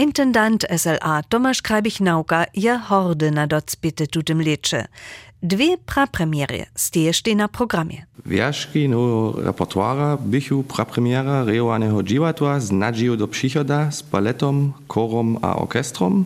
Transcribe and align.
Intendant 0.00 0.64
SLA 0.76 1.22
Tomasz 1.28 1.60
Krajbich-Nauka 1.60 2.44
je 2.56 2.72
horde 2.88 3.30
na 3.30 3.44
docpite 3.46 4.06
tutem 4.06 4.40
leče. 4.40 4.88
Dwie 5.42 5.76
prapremiery 5.76 6.72
steješte 6.72 7.34
na 7.36 7.48
programie. 7.48 8.08
Wierzki 8.24 8.88
nowego 8.88 9.44
repertuara 9.44 10.16
bychu 10.16 10.62
prapremiera 10.62 11.44
rejowanego 11.44 12.02
dziwadła 12.02 12.60
z 12.60 12.72
nadzieją 12.72 13.16
do 13.16 13.28
przychoda 13.28 13.90
z 13.90 14.02
baletom, 14.02 14.72
korom 14.88 15.38
a 15.42 15.56
orkestrom, 15.56 16.24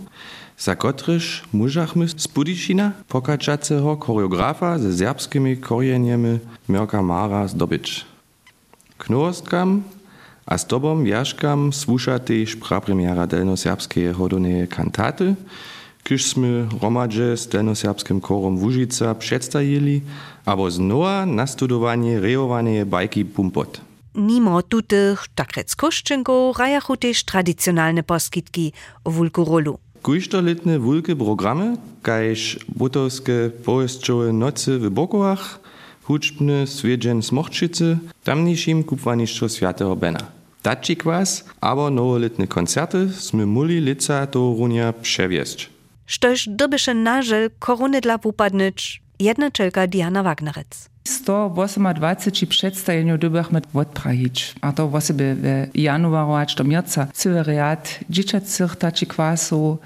za 0.58 0.76
kotryż 0.76 1.42
mużachmy 1.52 2.08
z 2.08 2.26
Budyšina 2.26 2.92
pokaczacego 3.08 3.96
choreografa 3.96 4.78
ze 4.78 4.94
serbskimi 4.94 5.56
korzeniami 5.56 6.38
Mirka 6.68 7.02
Mara. 7.02 7.46
Knurostkam 8.98 9.82
A 10.44 10.58
s 10.58 10.64
tobom 10.64 11.06
jaškam 11.06 11.72
slušati 11.72 12.46
špra 12.46 12.80
premijera 12.80 13.28
hodone 14.12 14.66
kantate, 14.66 15.34
kiž 16.04 16.20
sme 16.36 16.68
romadže 16.82 17.32
s 17.36 17.48
delnoserbskim 17.48 18.20
korom 18.20 18.60
Vužica 18.60 19.14
predstavili, 19.16 20.04
abo 20.44 20.68
znova 20.68 21.24
nastudovanie 21.24 22.20
rejovanie 22.20 22.84
bajki 22.84 23.24
Pumpot. 23.24 23.80
Nimo 24.14 24.62
tutych, 24.62 25.26
tak 25.34 25.56
rec 25.56 25.74
koszczynko, 25.74 26.52
rajachu 26.58 26.96
też 26.96 27.24
tradycjonalne 27.24 28.02
poskitki 28.02 28.72
o 29.04 29.10
wulkurolu. 29.10 29.78
Kujsztoletne 30.02 30.78
wulke 30.78 31.16
programy, 31.16 31.76
kajż 32.02 32.58
butowskie 32.68 33.50
pojezdczowe 33.64 34.32
nocy 34.32 34.78
w 34.78 34.90
Bokowach, 34.90 35.60
huczbne 36.02 36.66
swiedzien 36.66 37.22
Smochczycy, 37.22 37.98
tamniejszym 38.24 38.84
kupwaniszczo 38.84 39.48
Świętego 39.48 39.96
Bena. 39.96 40.33
Tačí 40.64 40.96
kwas, 40.96 41.44
abo 41.60 41.92
nowoletne 41.92 42.48
koncerty 42.48 43.12
sme 43.12 43.44
muli 43.44 43.84
lica 43.84 44.24
to 44.24 44.56
runia 44.56 44.96
przewieźć. 44.96 45.68
Štož 46.08 46.56
dobyše 46.56 46.96
nažel 46.96 47.52
korony 47.60 48.00
dla 48.00 48.16
wupadnyć 48.16 49.02
jednačelka 49.20 49.84
Diana 49.86 50.22
Wagnerec. 50.24 50.88
128 51.04 52.46
przedstawieniu 52.48 53.18
dubach 53.18 53.52
mit 53.52 53.64
odprahić. 53.74 54.54
A 54.60 54.72
to 54.72 54.84
osoby 54.92 55.36
w 55.36 55.44
januaru 55.76 56.32
aż 56.32 56.54
do 56.54 56.64
dzieciacych 58.10 58.76
tači 58.76 59.06
kwasu, 59.06 59.78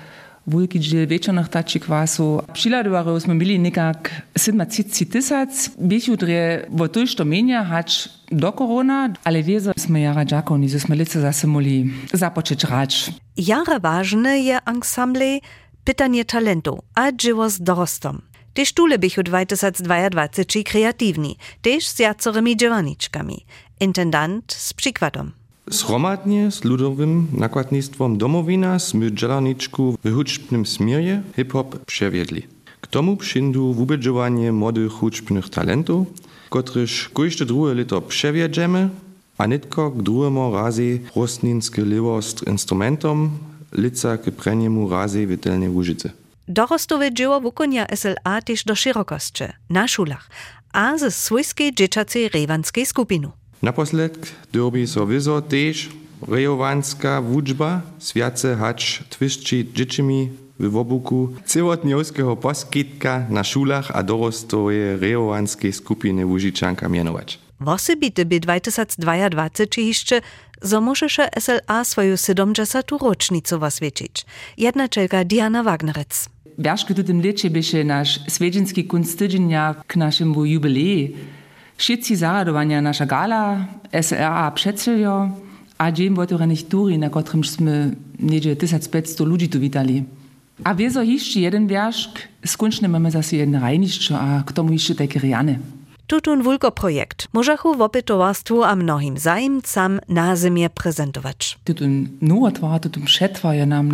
wulki 0.48 0.80
dziel 0.80 1.06
wieczornych 1.06 1.48
tači 1.48 1.80
kwasu. 1.80 2.42
Přiladovaru 2.52 3.20
smo 3.20 3.34
bili 3.34 3.58
nekak 3.58 4.22
37 4.34 5.12
tysac, 5.12 5.70
bih 5.78 6.08
jutri 6.08 6.34
v 6.70 6.88
to 6.88 7.06
što 7.06 7.24
menja 7.24 7.64
hač 7.64 8.08
do 8.30 8.52
korona, 8.52 9.12
ale 9.24 9.42
wiezo 9.42 9.72
sme 9.76 10.00
jara 10.00 10.24
džakoni, 10.24 10.68
so 10.68 10.78
sme 10.78 10.96
lice 10.96 11.20
zase 11.20 11.46
moli 11.46 11.92
započeć 12.12 12.64
rač. 12.64 13.10
Jara 13.36 13.78
ważne 13.78 14.40
je 14.40 14.58
ensemble 14.66 15.40
pytanie 15.84 16.24
talentu, 16.24 16.82
a 16.94 17.12
dzieło 17.12 17.48
z 17.50 17.60
dorostom. 17.60 18.22
Te 18.54 18.66
sztule 18.66 18.98
bych 18.98 19.22
2022 19.22 20.28
kreatywni, 20.64 21.36
też 21.62 21.88
z 21.88 21.98
jacorymi 21.98 22.56
dziewaniczkami. 22.56 23.44
Intendant 23.80 24.52
z 24.52 24.72
przykładem. 24.72 25.37
Sromadnie 25.70 26.50
z 26.50 26.64
ludowym 26.64 27.26
nakładnictwem 27.32 28.18
Domowina 28.18 28.78
sme 28.78 29.10
dżelaniczku 29.10 29.98
w 30.04 30.14
huczbnym 30.14 30.66
smierje 30.66 31.22
hip-hop 31.36 31.78
przewiedli. 31.84 32.42
K 32.80 32.86
tomu 32.86 33.16
przyndu 33.16 33.74
wubedżowanie 33.74 34.52
młodych 34.52 34.92
huczbnych 34.92 35.48
talentów, 35.50 36.06
kotryż 36.50 37.08
kujšte 37.08 37.46
drugie 37.46 37.74
lito 37.74 38.00
przewiedziemy, 38.00 38.88
a 39.38 39.46
nitko 39.46 39.90
k 39.90 40.02
drugiemu 40.02 40.54
razie 40.54 40.98
rostninskie 41.16 41.82
liwo 41.84 42.20
instrumentom, 42.46 43.30
lica 43.72 44.18
k 44.18 44.30
preniemu 44.30 44.88
razie 44.88 45.26
witelnej 45.26 45.68
łużycy. 45.68 46.10
Dorostowe 46.48 47.12
dzieło 47.12 47.40
wukonia 47.40 47.86
SLA 47.96 48.42
też 48.42 48.64
do 48.64 48.74
szerokostcze, 48.74 49.52
na 49.70 49.88
szulach, 49.88 50.30
a 50.72 50.98
ze 50.98 51.10
swojskiej 51.10 51.74
dzieciacej 51.74 52.30
skupinu. 52.84 53.32
Naposled, 53.62 54.32
derby 54.52 54.86
sowieso 54.86 55.42
też 55.42 55.88
rejowanska 56.28 57.22
wódźba 57.22 57.82
świadce 58.00 58.56
hacz 58.56 59.04
twiszczy 59.08 59.64
dziećmi 59.74 60.28
w 60.60 60.76
obuku 60.76 61.28
cywotniowskiego 61.44 62.36
paskitka 62.36 63.26
na 63.30 63.44
szulach 63.44 63.90
a 63.94 64.02
dorostoje 64.02 64.96
rejovanskiej 64.96 65.72
skupiny 65.72 66.26
Łużiczanka 66.26 66.88
mianować. 66.88 67.38
Wosy 67.60 67.96
bity 67.96 68.24
by 68.24 68.40
2022 68.40 69.50
czy 69.70 69.80
jeszcze 69.80 70.20
zo 70.62 70.80
możesze 70.80 71.28
SLA 71.40 71.84
swoją 71.84 72.16
70. 72.16 72.90
rocznicę 73.00 73.56
oswiecić. 73.56 74.26
Jedna 74.58 74.88
czelka 74.88 75.24
Diana 75.24 75.62
Wagnerec. 75.62 76.28
Wierzchu 76.58 76.94
w 76.94 77.04
tym 77.04 77.22
lecie 77.22 77.50
byś 77.50 77.72
nasz 77.84 78.20
swiedzienski 78.28 78.84
kunst 78.84 79.18
k 79.86 79.98
naszemu 79.98 80.44
jubileju 80.44 81.08
Wszyscy 81.78 82.16
zaradowania 82.16 82.82
nasza 82.82 83.06
gala, 83.06 83.66
SRA 84.02 84.50
przedsielio, 84.50 85.30
a 85.78 85.92
dzień 85.92 86.14
wotorenych 86.14 86.68
turi, 86.68 86.98
na 86.98 87.10
którymśmy 87.10 87.94
niedzie 88.20 88.56
1500 88.56 89.20
ludzi 89.20 89.48
tu 89.48 89.60
witali. 89.60 90.04
A 90.64 90.74
wieso 90.74 91.02
jeszcze 91.02 91.40
jeden 91.40 91.66
wierzk, 91.66 92.18
skończny 92.46 92.88
mamy 92.88 93.10
zase 93.10 93.36
jeden 93.36 93.62
rejniszczo, 93.62 94.20
a 94.20 94.42
k 94.42 94.52
tomu 94.52 94.72
jeszcze 94.72 94.94
takie 94.94 95.20
riany. 95.20 95.58
Tutun 96.08 96.42
wulko 96.42 96.70
projekt 96.70 97.28
możachu 97.32 97.74
wopy 97.74 98.02
towarstwu 98.02 98.64
a 98.64 98.76
mnohim 98.76 99.18
zajmcam 99.18 100.00
na 100.08 100.36
zimie 100.36 100.70
prezentować. 100.70 101.58
Tutun 101.64 102.08
nuotwar, 102.20 102.80
tutun 102.80 103.02
przetwar 103.02 103.54
je 103.54 103.66
nam 103.66 103.92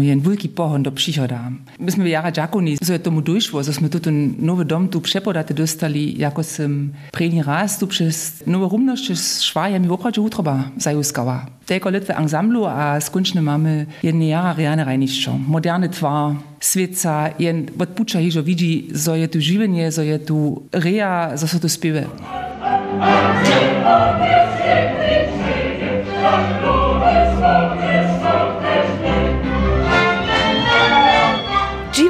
jen 0.00 0.20
wulki 0.20 0.48
pohon 0.48 0.82
do 0.82 0.92
przychoda. 0.92 1.50
Myśmy 1.78 2.08
jara 2.08 2.32
dżakoni, 2.32 2.76
so 2.84 2.92
je 2.92 2.98
tomu 2.98 3.22
dojszło, 3.22 3.64
sme 3.64 3.88
tutun 3.88 4.34
nowy 4.38 4.64
dom 4.64 4.88
tu 4.88 5.00
przepodate 5.00 5.54
dostali, 5.54 6.18
jako 6.18 6.42
sem 6.42 6.92
prejni 7.12 7.42
raz 7.42 7.78
tu 7.78 7.86
przez 7.86 8.42
nowe 8.46 8.68
rumność 8.68 9.18
z 9.18 9.42
szwajami 9.42 9.88
opradzie 9.88 10.20
utroba 10.20 10.70
zajuskała. 10.76 11.46
Déiger 11.68 11.90
Lëtwe 11.90 12.14
Ensemble 12.16 12.64
ass 12.68 13.10
Gunschne 13.10 13.42
Mamme 13.42 13.86
jen 14.02 14.18
neariane 14.18 14.86
Reinichung. 14.86 15.40
Moderne 15.48 15.90
Twar, 15.90 16.36
Swezer, 16.60 17.32
jen 17.40 17.66
wat 17.76 17.96
Butscher 17.96 18.20
higer 18.20 18.46
Vidi 18.46 18.88
soiet 18.94 19.34
du 19.34 19.40
Jivenje, 19.40 19.90
soiet 19.90 20.28
du 20.28 20.62
Rea, 20.72 21.36
so 21.36 21.58
du 21.58 21.68
spiwe. 21.68 22.06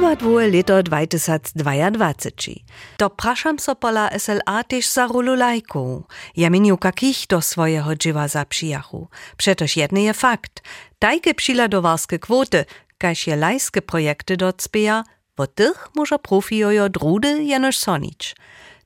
22 0.07 0.47
leto 0.47 0.81
2022. 0.83 2.63
To 2.97 3.09
prašam 3.09 3.59
so 3.59 3.75
pola 3.75 4.07
SLA 4.15 4.63
tež 4.63 4.87
za 4.87 5.03
rolu 5.03 5.35
lajkov. 5.35 6.07
Ja 6.31 6.47
meniu, 6.47 6.79
kakých 6.79 7.27
do 7.27 7.43
svojego 7.43 7.91
dživa 7.91 8.27
zapšijachu. 8.27 9.11
Przetoż 9.37 9.75
jedny 9.75 10.07
je 10.07 10.13
fakt. 10.13 10.63
Tajke 10.99 11.33
przyladowarskie 11.33 12.19
kwoty, 12.19 12.63
kaž 12.97 13.27
je 13.27 13.35
lajske 13.35 13.81
projekty 13.81 14.37
docpija, 14.37 15.03
po 15.35 15.47
tych 15.47 15.89
może 15.95 16.19
profijojo 16.19 16.89
drudy 16.89 17.43
Janusz 17.43 17.77
Sonic. 17.77 18.35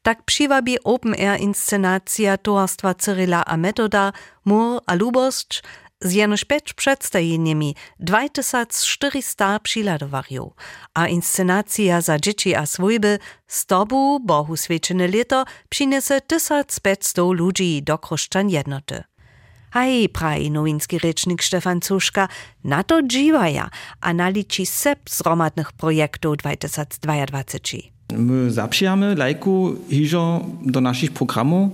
Tak 0.02 0.26
przywabi 0.26 0.84
open-air 0.84 1.42
inscenacja 1.42 2.38
towarstwa 2.38 2.94
Cyryla 2.94 3.46
a 3.46 3.58
Metoda 3.58 4.14
Mur 4.46 4.82
a 4.88 4.96
Luboszcz 4.96 5.62
z 6.02 6.14
jenož 6.14 6.44
peć 6.44 6.74
przedstajenjemi 6.74 7.76
2400 8.00 9.60
přiladowarjów, 9.60 10.54
a 10.94 11.08
inscenacja 11.08 12.02
za 12.02 12.20
dzieci 12.20 12.56
a 12.56 12.66
swojby 12.66 13.20
z 13.48 13.66
tobu 13.66 14.20
Bohu 14.20 14.58
świeczene 14.58 15.08
lito 15.08 15.46
przynese 15.70 16.22
1500 16.22 17.18
ludzi 17.18 17.84
do 17.84 17.98
kruszczan 17.98 18.50
jednoty. 18.50 19.04
Haj, 19.72 20.10
praji 20.10 20.52
nowinski 20.52 21.00
rečnik 21.00 21.44
Stefan 21.44 21.82
Cuszka, 21.82 22.28
na 22.64 22.84
to 22.84 23.02
dziwaja, 23.02 23.70
a 24.02 24.14
naliči 24.14 24.66
sep 24.66 25.10
zromadnych 25.10 25.72
projektów 25.72 26.38
2022. 26.38 27.91
My 28.18 28.52
zapřijamy 28.52 29.16
lajku 29.16 29.76
hižo 29.90 30.46
do 30.66 30.82
naszych 30.82 31.12
programów, 31.12 31.72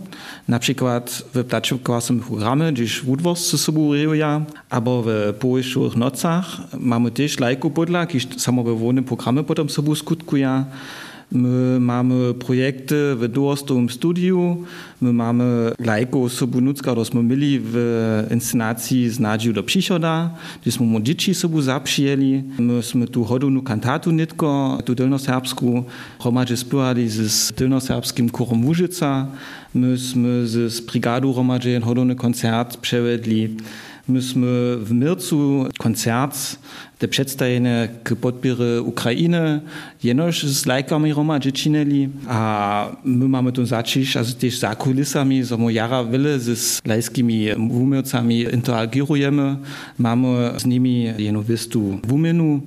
na 0.48 0.60
przykład 0.60 1.24
w 1.34 1.44
placzykowym 1.44 2.20
programie, 2.20 2.72
gdzieś 2.72 3.02
wódwors 3.02 3.52
ze 3.52 3.58
sobą 3.58 3.94
rejuja, 3.94 4.42
albo 4.70 5.04
w 5.06 5.34
połyszczych 5.40 5.96
nocach 5.96 6.46
mamy 6.80 7.12
też 7.12 7.40
lajku 7.40 7.70
podla, 7.72 8.06
gdzieś 8.06 8.28
samowywolne 8.38 9.04
programy 9.04 9.44
potem 9.44 9.70
sobą 9.70 9.96
skutkują. 9.96 10.66
My 11.32 11.80
mamy 11.80 12.34
projekty 12.34 13.16
w 13.16 13.28
dorostowym 13.28 13.90
studiu, 13.90 14.64
my 15.02 15.14
mamy 15.14 15.72
lajku 15.80 16.30
sobu 16.30 16.62
nucka, 16.62 17.06
smo 17.06 17.24
mieli 17.24 17.60
w 17.64 17.76
inscenacji 18.32 19.10
z 19.10 19.20
Nadziu 19.20 19.54
do 19.54 19.64
przychoda, 19.64 20.30
gdzie 20.66 20.84
mu 20.84 21.02
dzieci 21.02 21.36
sobu 21.36 21.62
zaprzyjeli. 21.62 22.44
My 22.60 22.84
sme 22.84 23.08
tu 23.08 23.24
hodownu 23.24 23.62
kantatu 23.62 24.12
nitko, 24.12 24.80
tu 24.86 24.96
tylnoserbsku, 24.96 25.84
hromadze 26.20 26.58
spywali 26.58 27.10
z 27.10 27.54
tylnoserbskim 27.54 28.30
chórom 28.30 28.66
Łużyca. 28.66 29.28
My 29.76 29.98
sme 29.98 30.48
z 30.48 30.80
brigadu 30.80 31.34
hromadze 31.34 31.80
hodowny 31.80 32.16
koncert 32.16 32.78
przewiedli. 32.78 33.58
myśmy 34.08 34.78
w 34.80 34.92
Mircu 34.92 35.66
koncert 35.78 36.60
te 36.98 37.08
przedstawienie 37.08 37.88
k 38.04 38.16
podpierze 38.16 38.82
Ukrainy. 38.82 39.62
Jenoż 40.04 40.44
z 40.44 40.66
lajkami 40.66 41.14
Roma 41.14 41.40
dzieci 41.40 41.72
a 42.28 42.88
my 43.04 43.28
mamy 43.28 43.52
tu 43.52 43.66
zacząć, 43.66 44.18
a 44.18 44.24
też 44.24 44.60
za 44.60 44.76
kulisami, 44.76 45.44
my 45.58 45.74
jara 45.74 46.04
wiele 46.04 46.40
z 46.40 46.82
lajskimi 46.86 47.54
umiejętcami 47.54 48.40
interagujemy, 48.54 49.58
mamy 49.98 50.52
z 50.58 50.66
nimi 50.66 51.14
jeno 51.18 51.42
wystu 51.42 52.00
w 52.08 52.14
umieniu, 52.14 52.62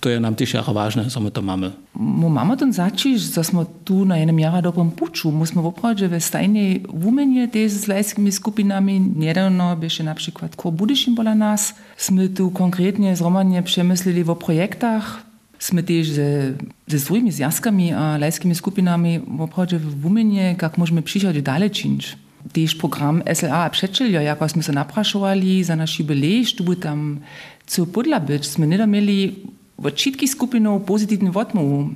to 0.00 0.10
je 0.10 0.20
nam 0.20 0.34
też 0.34 0.54
jara 0.54 0.72
ważne, 0.72 1.10
że 1.10 1.20
my 1.20 1.30
to 1.30 1.42
mamy. 1.42 1.70
My 2.00 2.30
mamy 2.30 2.56
ten 2.56 2.72
zacząć, 2.72 3.20
że 3.20 3.40
my 3.52 3.66
tu 3.84 4.04
na 4.04 4.18
jednym 4.18 4.40
jara 4.40 4.62
dobrym 4.62 4.90
puczu, 4.90 5.32
musimy 5.32 5.62
woprawdzie 5.62 6.08
we 6.08 6.20
stajnej 6.20 6.82
w 6.94 7.06
umieniu 7.06 7.48
też 7.48 7.72
z 7.72 7.86
lajskimi 7.86 8.32
skupinami, 8.32 9.00
niedawno 9.16 9.76
byście 9.76 10.04
na 10.04 10.14
przykład 10.14 10.56
Kor 10.56 10.72
Budyszin 10.72 11.14
bola 11.14 11.34
nas, 11.34 11.74
jsme 11.96 12.28
tu 12.28 12.50
konkretnie 12.50 13.16
z 13.16 13.20
Romanie 13.20 13.62
przemysleli 13.76 14.24
o 14.24 14.36
projektach, 14.36 15.20
sme 15.58 15.82
też 15.82 16.08
ze, 16.16 16.56
ze 16.88 16.98
swoimi 16.98 17.32
związkami 17.32 17.92
a 17.92 18.16
lajskimi 18.16 18.54
skupinami 18.54 19.20
woprawdzie 19.20 19.78
w 19.78 20.06
umieniu, 20.06 20.56
jak 20.62 20.78
możemy 20.78 21.02
przyjść 21.02 21.42
dalej 21.42 21.70
czynić. 21.70 22.16
Też 22.52 22.74
program 22.74 23.22
SLA 23.34 23.70
przeczylio, 23.70 24.20
jako 24.20 24.48
sme 24.48 24.62
się 24.62 24.72
napraszowali 24.72 25.64
za 25.64 25.76
nasz 25.76 25.98
jubilej, 25.98 26.46
żeby 26.46 26.76
tam 26.76 27.20
co 27.66 27.86
podla 27.86 28.20
być, 28.20 28.46
sme 28.46 28.66
nie 28.66 28.86
mieli 28.86 29.44
od 29.76 29.94
wszystkich 29.94 30.30
skupinów 30.30 30.82
pozytywny 30.82 31.30
odmów 31.34 31.90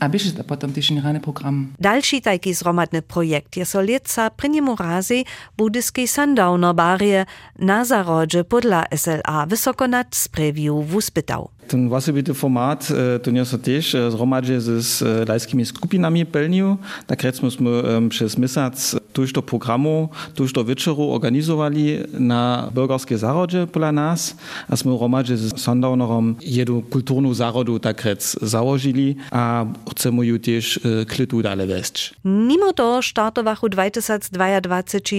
a 0.00 0.08
běží 0.08 0.32
to 0.32 0.42
potom 0.42 0.72
ty 0.72 0.80
generální 0.80 1.20
program. 1.20 1.72
Další 1.78 2.20
tajký 2.20 2.54
zromadný 2.54 3.00
projekt 3.00 3.56
je 3.56 3.66
solica 3.66 4.30
pri 4.30 4.48
njemu 4.48 4.76
razi 4.80 5.24
budiský 5.56 6.08
sundowner 6.08 6.72
barie 6.72 7.26
na 7.58 7.84
zarodže 7.84 8.44
podla 8.44 8.84
SLA 8.96 9.44
vysoko 9.44 9.86
nad 9.86 10.06
spreviju 10.14 10.82
v 10.82 10.96
uspytał. 10.96 11.48
ten 11.70 11.86
vlastovite 11.86 12.34
formát, 12.34 12.82
e, 12.90 13.22
to 13.22 13.30
nie 13.30 13.46
sa 13.46 13.54
tiež 13.54 14.10
zhromadže 14.10 14.58
s 14.82 14.98
lajskými 15.02 15.62
e, 15.62 15.70
skupinami 15.70 16.26
pelniu, 16.26 16.82
tak 17.06 17.22
recimo 17.22 17.46
sme 17.46 17.70
přes 18.10 18.34
mesac 18.34 18.74
tužto 19.14 19.38
programu, 19.46 20.10
tužto 20.34 20.66
večeru 20.66 21.14
organizovali 21.14 22.10
na 22.18 22.66
Bürgerské 22.74 23.14
zárodže 23.14 23.70
podľa 23.70 23.92
nás 23.94 24.34
a 24.66 24.74
sme 24.74 24.98
hromadže 24.98 25.38
s 25.38 25.44
Sundownerom 25.54 26.42
jednu 26.42 26.82
kultúrnu 26.90 27.30
zárodu 27.30 27.78
tak 27.78 28.02
rec 28.02 28.18
založili 28.42 29.14
a 29.30 29.62
chceme 29.94 30.26
ju 30.26 30.36
tiež 30.42 30.64
e, 30.66 30.78
klitu 31.06 31.38
dále 31.38 31.70
vesť. 31.70 32.18
Mimo 32.26 32.74
toho 32.74 32.98
štartovachu 32.98 33.70
2022 33.70 34.34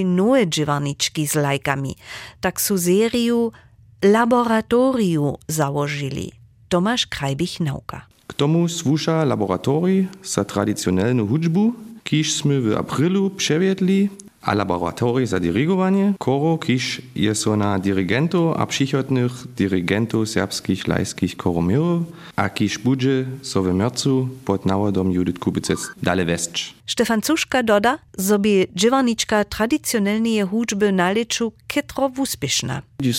nové 0.04 0.44
dživaničky 0.44 1.24
s 1.24 1.40
lajkami, 1.40 1.96
tak 2.44 2.60
sú 2.60 2.76
sériu 2.76 3.56
laboratoriu 4.02 5.38
założyli. 5.48 6.41
Tomasz 6.72 7.08
Krajbich 7.08 7.60
nauka. 7.60 8.06
K 8.28 8.34
tomu 8.34 8.70
słusza 8.70 9.26
laboratorii 9.26 10.08
za 10.24 10.44
tradycjonalną 10.46 11.28
hudżbu, 11.28 11.74
kiż 12.04 12.34
sme 12.34 12.62
w 12.62 12.78
aprilu 12.78 13.30
przewiedli, 13.30 14.10
a 14.42 14.54
laboratorii 14.54 15.28
za 15.28 15.40
dirigowanie, 15.40 16.14
koro 16.20 16.58
kiż 16.58 17.02
jest 17.16 17.48
na 17.48 17.80
dirigentów 17.80 18.56
a 18.58 18.66
przychodnych 18.66 19.32
dirigentów 19.58 20.30
serbskich 20.30 20.88
lajskich 20.88 21.38
koromierów, 21.38 22.04
a 22.36 22.50
kiż 22.50 22.78
budże 22.78 23.26
so 23.42 23.64
w 23.64 23.74
marcu 23.74 24.30
pod 24.46 24.66
nawodom 24.66 25.12
Judith 25.12 25.40
Kubicec 25.40 25.80
dalej 26.04 26.26
westcz. 26.26 26.74
Stefan 26.88 27.22
Cuszka 27.22 27.64
doda, 27.64 28.00
sobie 28.20 28.68
dziewaniczka 28.76 29.46
tradycjonalnej 29.46 30.42
hudżby 30.42 30.92
na 30.92 31.12
leczu 31.12 31.54
kietro 31.68 32.10
wuspieszna. 32.10 32.82
Gdzie 33.00 33.14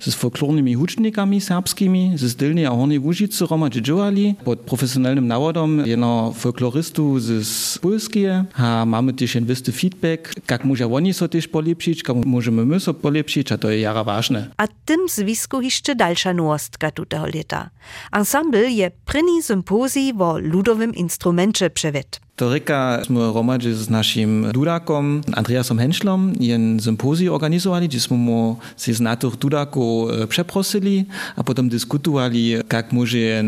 z 0.00 0.14
folklornymi 0.14 0.74
hucznikami 0.74 1.40
serbskimi, 1.40 2.12
z 2.16 2.36
Dylnej 2.36 2.66
a 2.66 2.70
Hornej 2.70 2.98
Łużycy 2.98 3.46
Roma 3.46 3.70
działali 3.70 4.34
pod 4.44 4.60
profesjonalnym 4.60 5.26
nawodom 5.26 5.86
jeno 5.86 6.32
folklorystu 6.36 7.20
z 7.20 7.78
Polski, 7.78 8.24
a 8.54 8.84
mamy 8.86 9.12
też 9.12 9.36
ein 9.36 9.46
wisty 9.46 9.72
feedback, 9.72 10.34
jak 10.50 10.64
może 10.64 10.86
oni 10.86 11.14
so 11.14 11.28
też 11.28 11.48
polepszyć, 11.48 12.02
jak 12.08 12.26
możemy 12.26 12.66
my 12.66 12.80
so 12.80 12.94
polepszyć, 12.94 13.52
a 13.52 13.58
to 13.58 13.70
jest 13.70 13.82
jara 13.82 14.04
ważne. 14.04 14.48
A 14.56 14.66
tym 14.84 15.00
zwisku 15.08 15.60
jeszcze 15.60 15.94
dalsza 15.94 16.32
nowostka 16.34 16.90
tutego 16.90 17.26
lata. 17.34 17.70
Ensemble 18.12 18.70
je 18.70 18.90
pryni 19.04 19.42
sympozji 19.42 20.12
o 20.18 20.38
ludowym 20.38 20.94
instrumencie 20.94 21.70
przewet. 21.70 22.20
To 22.36 22.48
reka 22.48 23.04
sme 23.04 23.32
romadzi 23.32 23.74
z 23.74 23.90
naszym 23.90 24.50
dudakom 24.52 25.20
Andreasom 25.36 25.78
Henschlom 25.78 26.32
jen 26.40 26.80
sympozji 26.80 27.28
organizowali, 27.28 27.88
gdzie 27.88 28.00
sme 28.00 28.16
mu 28.16 28.56
się 28.78 28.94
z 28.94 29.00
natych 29.00 29.36
dudaków 29.36 30.10
przeprosili, 30.28 31.04
a 31.36 31.44
potem 31.44 31.68
dyskutowali, 31.68 32.50
jak 32.72 32.92
może 32.92 33.44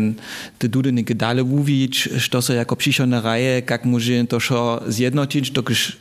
te 0.59 0.69
dudeniki 0.69 1.15
dalej 1.15 1.45
mówić, 1.45 2.09
co 2.31 2.41
so 2.41 2.53
jako 2.53 2.75
przyszłe 2.75 3.21
raje, 3.21 3.61
jak 3.69 3.85
może 3.85 4.25
to 4.29 4.39
šo 4.39 4.81
zjednoczyć, 4.87 5.51
dokiż 5.51 5.97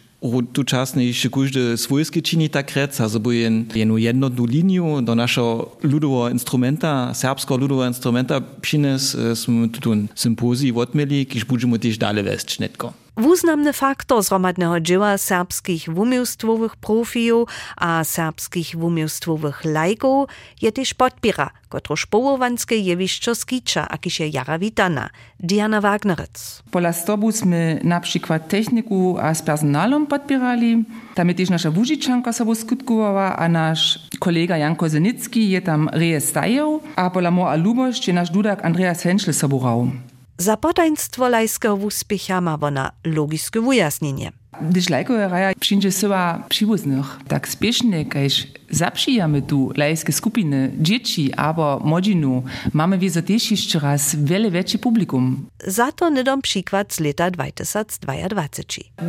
tučasno 0.55 1.05
še 1.12 1.29
kužde 1.29 1.76
svojski 1.76 2.23
čini 2.25 2.49
takrat, 2.49 2.97
a 3.00 3.09
bo 3.19 3.32
jen 3.32 3.65
eno 3.76 3.99
jedno 4.00 4.29
dolinjo 4.29 5.00
do 5.05 5.15
našo 5.15 5.76
ludovo 5.85 6.29
instrumenta, 6.32 7.12
srpsko 7.15 7.56
ludovo 7.61 7.85
instrumenta, 7.87 8.41
pšines 8.41 9.15
eh, 9.15 9.35
smo 9.37 9.69
tudi 9.69 10.09
simpozij 10.15 10.73
odmeli, 10.73 11.25
ki 11.29 11.44
budemo 11.49 11.79
tiž 11.79 12.00
dalje 12.00 12.25
vest 12.25 12.56
šnetko. 12.56 13.04
Wuznamny 13.16 13.72
faktor 13.72 14.22
zromadnego 14.22 14.81
dzieła 14.81 15.19
serbskich 15.19 15.88
wumiostwowych 15.88 16.76
profijów 16.76 17.49
a 17.76 18.05
serbskich 18.05 18.76
wumiostwowych 18.76 19.64
lajków 19.64 20.28
je 20.62 20.72
też 20.72 20.94
podpiera, 20.94 21.50
kotruż 21.69 22.06
połowanskie 22.06 22.78
jewiszczo 22.78 23.34
skicza, 23.34 23.88
a 23.88 23.99
kisie 23.99 24.26
jara 24.26 24.58
witana, 24.58 25.11
Diana 25.40 25.81
Wagnerec. 25.81 26.62
Pola 26.70 26.93
stobu 26.93 27.32
sme 27.32 27.78
na 27.84 28.00
przykład 28.00 28.49
techniku 28.49 29.17
a 29.22 29.34
z 29.34 29.43
personalom 29.43 30.06
podpierali. 30.06 30.84
Tam 31.14 31.28
je 31.28 31.34
też 31.34 31.50
nasza 31.50 31.70
wužičanka 31.70 32.32
sobą 32.32 32.55
skutkowała, 32.55 33.37
a 33.37 33.49
nasz 33.49 33.99
kolega 34.19 34.56
Janko 34.56 34.88
Zenicki 34.88 35.50
je 35.50 35.62
tam 35.62 35.88
reje 35.93 36.20
stajał, 36.20 36.81
a 36.96 37.10
pola 37.10 37.31
mo 37.31 37.50
a 37.50 37.55
lubość 37.55 38.08
je 38.08 38.14
nasz 38.14 38.31
dudak 38.31 38.64
Andreas 38.64 39.02
Henschel 39.02 39.34
sobą 39.34 39.60
rał. 39.60 39.87
Za 40.38 40.56
potajnstvo 40.56 41.28
lajskov 41.31 41.84
uspeha 41.84 42.42
imamo 42.42 42.70
na 42.70 42.90
logijsko 43.06 43.60
ujasnjenje. 43.60 44.31
Když 44.60 44.88
lajkové 44.88 45.28
raja 45.28 45.52
přinče 45.58 45.92
sova 45.92 46.42
přivozných, 46.48 47.06
tak 47.26 47.46
spěšně, 47.46 48.04
když 48.04 48.52
zapšijame 48.70 49.42
tu 49.42 49.72
lajské 49.78 50.12
skupiny, 50.12 50.70
děti 50.75 51.34
abo 51.34 51.81
modinu, 51.82 52.44
máme 52.72 52.96
vy 52.96 53.10
za 53.10 53.22
tež 53.22 53.50
ještě 53.50 53.78
raz 53.78 54.14
vele 54.14 54.50
větší 54.50 54.79
publikum. 54.79 55.46
Zato 55.67 56.10
nedom 56.10 56.41
příklad 56.41 56.93
z 56.93 57.00
leta 57.00 57.31
2022. 57.31 58.44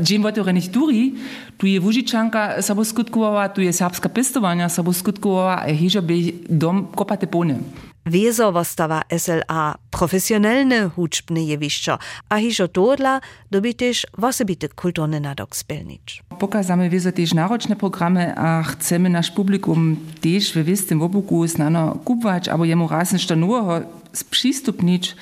Džím 0.01 0.21
votorených 0.21 0.69
turí, 0.69 1.13
tu 1.57 1.65
je 1.65 1.79
Vužičanka 1.79 2.61
saboskutková, 2.61 3.47
tu 3.47 3.61
je 3.61 3.73
sábska 3.73 4.09
pestovania 4.09 4.69
saboskutková 4.69 5.53
a 5.53 5.71
hýžo 5.71 6.01
by 6.01 6.33
dom 6.49 6.85
kopate 6.95 7.25
pone. 7.25 7.59
Wiezowostawa 8.05 9.01
SLA 9.17 9.75
profesjonalne 9.91 10.89
huczbne 10.89 11.43
jewiszczo, 11.43 11.99
a 12.29 12.37
hižo 12.37 12.67
toodla 12.67 13.21
dobi 13.51 13.75
też 13.75 14.07
osobity 14.21 14.69
kulturny 14.69 15.19
nadok 15.19 15.55
spełnić. 15.55 16.23
Pokazamy 16.39 16.89
wiedzę 16.89 17.11
też 17.11 17.33
naroczne 17.33 17.75
programy, 17.75 18.37
a 18.37 18.63
chcemy 18.63 19.09
nasz 19.09 19.31
publikum 19.31 19.97
też 20.21 20.53
w 20.53 20.63
wistym 20.63 21.01
obuku 21.01 21.47
znano 21.47 21.95
kupować, 22.05 22.47
albo 22.47 22.65
jemu 22.65 22.87
raz 22.87 23.11
nešto 23.11 23.35
nowego 23.35 23.81
sprzystupnić, 24.13 25.15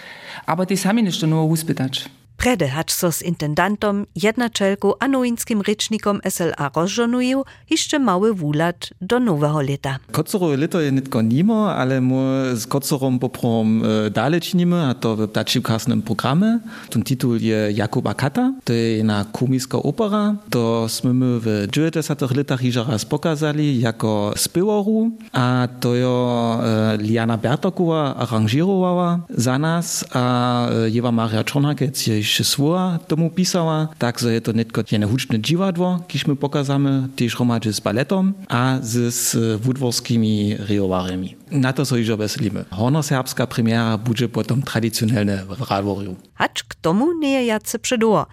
albo 0.46 0.66
też 0.66 0.80
sami 0.80 1.04
nešto 1.04 1.28
nowego 1.28 1.46
uspytać. 1.46 2.10
Prede 2.43 2.67
hacz 2.67 2.91
so 2.91 3.12
z 3.12 3.21
intendantom, 3.21 4.05
jednačelku 4.15 4.93
a 5.00 5.07
nowinskim 5.07 5.62
rycznikom 5.62 6.19
SLA 6.29 6.71
rozżonuju 6.75 7.43
jeszcze 7.69 8.00
mały 8.00 8.33
wulat 8.33 8.89
do 9.01 9.19
nowego 9.19 9.62
lata. 9.62 9.97
Kocoro 10.12 10.55
lito 10.55 10.81
je 10.81 10.91
nitko 10.91 11.21
nimo, 11.21 11.71
ale 11.71 12.01
mu 12.01 12.21
z 12.53 12.67
kocorom 12.67 13.19
poprom 13.19 13.83
e, 14.15 14.41
czynimy, 14.41 14.85
a 14.85 14.93
to 14.93 15.15
w 15.15 15.27
ptačivkasnym 15.27 16.01
programie. 16.01 16.59
Ten 16.89 17.03
tytuł 17.03 17.35
je 17.35 17.71
Jakub 17.71 18.07
Akata, 18.07 18.53
to 18.63 18.73
je 18.73 18.97
jedna 18.97 19.25
komiska 19.31 19.77
opera. 19.77 20.35
To 20.50 20.89
sme 20.89 21.13
my 21.13 21.39
w 21.39 21.67
90 21.71 22.21
latach 22.38 22.63
iża 22.63 22.83
raz 22.83 23.05
pokazali 23.05 23.79
jako 23.79 24.33
spyworu, 24.35 25.12
a 25.31 25.67
to 25.79 25.95
jo 25.95 26.59
e, 26.63 26.97
Liana 26.97 27.38
Bertokowa 27.38 28.15
aranżirowała 28.15 29.19
za 29.29 29.59
nas, 29.59 30.05
a 30.12 30.67
Jewa 30.91 31.12
Maria 31.12 31.43
Czornakec 31.43 32.07
je 32.07 32.33
jeszcze 32.34 32.44
słowa 32.44 33.00
tomu 33.08 33.30
pisała, 33.30 33.88
także 33.98 34.34
je 34.34 34.42
to 34.42 34.54
netko 34.54 34.82
jene 34.92 35.08
huczne 35.08 35.40
dziwadło, 35.40 36.00
kiśmy 36.08 36.36
pokazamy, 36.36 37.08
też 37.16 37.40
romadzi 37.40 37.74
z 37.74 37.80
baletom, 37.80 38.34
a 38.50 38.78
z, 38.82 39.13
z 39.13 39.62
wudworskimi 39.62 40.58
riowarami. 40.70 41.36
Na 41.52 41.74
to 41.74 41.86
so 41.86 41.98
iżo 41.98 42.18
weselimy. 42.18 42.66
Hornoserbska 42.72 43.48
premiera 43.48 43.98
będzie 43.98 44.30
potem 44.30 44.62
tradycjonalne 44.62 45.46
w 45.46 45.70
Radworiu. 45.70 46.16
Hacz 46.34 46.63
k 46.63 46.75
tomu 46.75 47.13
nie 47.20 47.46
jace 47.46 47.80
przedło. 47.80 48.25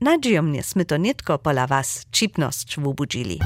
Nadziejomnie 0.00 0.60
sme 0.62 0.84
to 0.84 1.00
nitko 1.00 1.38
pola 1.40 1.64
was 1.66 2.04
čipnosť 2.12 2.76
wubudzili. 2.76 3.40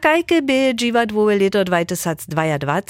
Tajke 0.00 0.42
by 0.42 0.72
dziwadłowe 0.74 1.36
leto 1.36 1.64
2022 1.64 2.82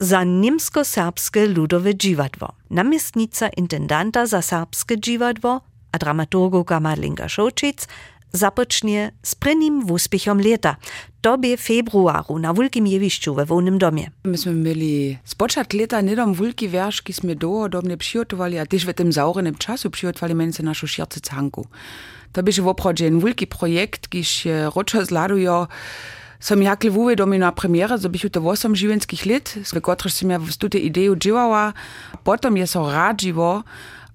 za 0.00 0.24
niemsko-serbskie 0.24 1.46
ludowe 1.46 1.94
dziwadło. 1.94 2.52
Namiestnica 2.70 3.48
intendanta 3.48 4.26
za 4.26 4.42
serbskie 4.42 5.00
dziwadło, 5.00 5.60
a 5.92 5.98
dramaturgoka 5.98 6.80
Madlinka 6.80 7.28
Šočic, 7.28 7.88
zapocznie 8.32 9.12
z 9.22 9.34
prynnym 9.34 9.90
uspiechom 9.90 10.40
leta. 10.40 10.76
To 11.20 11.38
by 11.38 11.56
februaru 11.56 12.38
na 12.38 12.52
Wulkim 12.52 12.86
jewiszczu 12.86 13.34
we 13.34 13.46
Wołnym 13.46 13.78
domie. 13.78 14.10
Myśmy 14.24 14.54
mieli 14.54 15.18
spoczat 15.24 15.72
leta 15.72 16.00
niedom 16.00 16.34
wulki 16.34 16.68
wierszki 16.68 17.12
sme 17.12 17.34
dohodobnie 17.34 17.96
przygotowali, 17.96 18.58
a 18.58 18.66
też 18.66 18.86
w 18.86 18.94
tym 18.94 19.12
zaurenym 19.12 19.54
czasu 19.54 19.90
przygotowali 19.90 20.34
między 20.34 20.62
naszą 20.62 20.86
siercecanku. 20.86 21.66
To 22.32 22.42
by 22.42 22.52
się 22.52 22.62
w 22.62 22.68
obchodzie 22.68 23.10
wielki 23.10 23.46
projekt, 23.46 24.08
kiż 24.08 24.46
roczo 24.76 25.04
zladujo 26.40 26.48
som 26.48 26.62
jakle 26.62 26.90
uvedomil 26.90 27.40
na 27.42 27.50
premiere, 27.52 27.98
so 27.98 28.08
bych 28.08 28.30
to 28.30 28.40
8 28.40 28.74
živenských 28.74 29.26
let, 29.26 29.58
v 29.58 29.80
kotrž 29.82 30.14
som 30.14 30.30
ja 30.30 30.38
v 30.38 30.50
stute 30.50 30.78
ideju 30.78 31.18
dživała, 31.18 31.74
potom 32.22 32.56
je 32.56 32.66
so 32.66 32.86
radživo, 32.86 33.62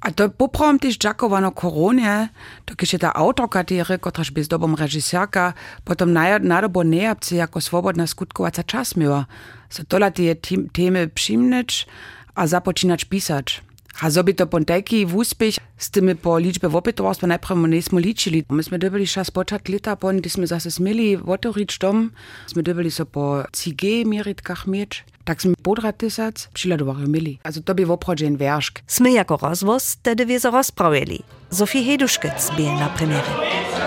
a 0.04 0.12
to 0.12 0.30
poprawam 0.30 0.80
też 0.80 0.98
dziakowa 0.98 1.40
na 1.40 1.52
koronie, 1.52 2.30
to 2.66 2.76
kiedy 2.76 3.00
ta 3.00 3.14
autorka 3.14 3.64
tyry, 3.64 4.00
kotraż 4.00 4.32
bez 4.32 4.48
dobą 4.48 4.76
reżyserka, 4.76 5.54
potem 5.84 6.14
nadobo 6.42 6.84
nejabcy 6.84 7.36
jako 7.36 7.62
swobodna 7.62 8.08
skutkowaca 8.08 8.64
czas 8.64 8.96
miała. 8.96 9.26
So 9.70 9.84
tola 9.84 10.12
te 10.12 10.36
temy 10.74 11.08
przyjmnąć, 11.08 11.88
a 12.36 12.48
zapoczynać 12.48 13.06
pisać. 13.06 13.64
A 14.02 14.12
sobie 14.12 14.34
to 14.34 14.48
ponteki 14.48 15.06
w 15.06 15.16
uspech 15.16 15.56
z 15.78 15.90
tymi 15.90 16.16
po 16.16 16.40
liczbie 16.40 16.70
wopytowarstwa 16.70 17.28
najpierw 17.28 17.68
nie 17.68 17.82
smo 17.82 18.00
liczyli. 18.00 18.44
Myśmy 18.50 18.80
dobili 18.80 19.08
czas 19.08 19.32
poczat 19.32 19.70
lata, 19.70 19.96
po 19.96 20.08
gdy 20.08 20.30
sme 20.30 20.48
zase 20.48 20.72
smeli 20.72 21.18
otworzyć 21.18 21.78
dom, 21.78 22.12
sme 22.48 22.64
dobili 22.64 22.92
so 22.92 23.06
po 23.06 23.44
CG 23.52 24.06
meritkach 24.06 24.68
mieć. 24.68 25.04
Tak 25.24 25.42
sme 25.42 25.56
podratysac 25.56 26.48
przyladowali 26.54 27.08
mieli. 27.08 27.40
Also 27.44 27.62
to 27.62 27.76
by 27.76 27.86
woprodzien 27.86 28.38
wierszk. 28.38 28.84
Sme 28.88 29.12
jako 29.12 29.38
rozwoz 29.38 29.96
tedy 30.04 30.26
wieso 30.26 30.52
rozprawili. 30.52 31.24
Sofie 31.52 31.84
Heduszkic 31.84 32.52
by 32.58 32.64
na 32.64 32.90
premierze. 32.90 33.83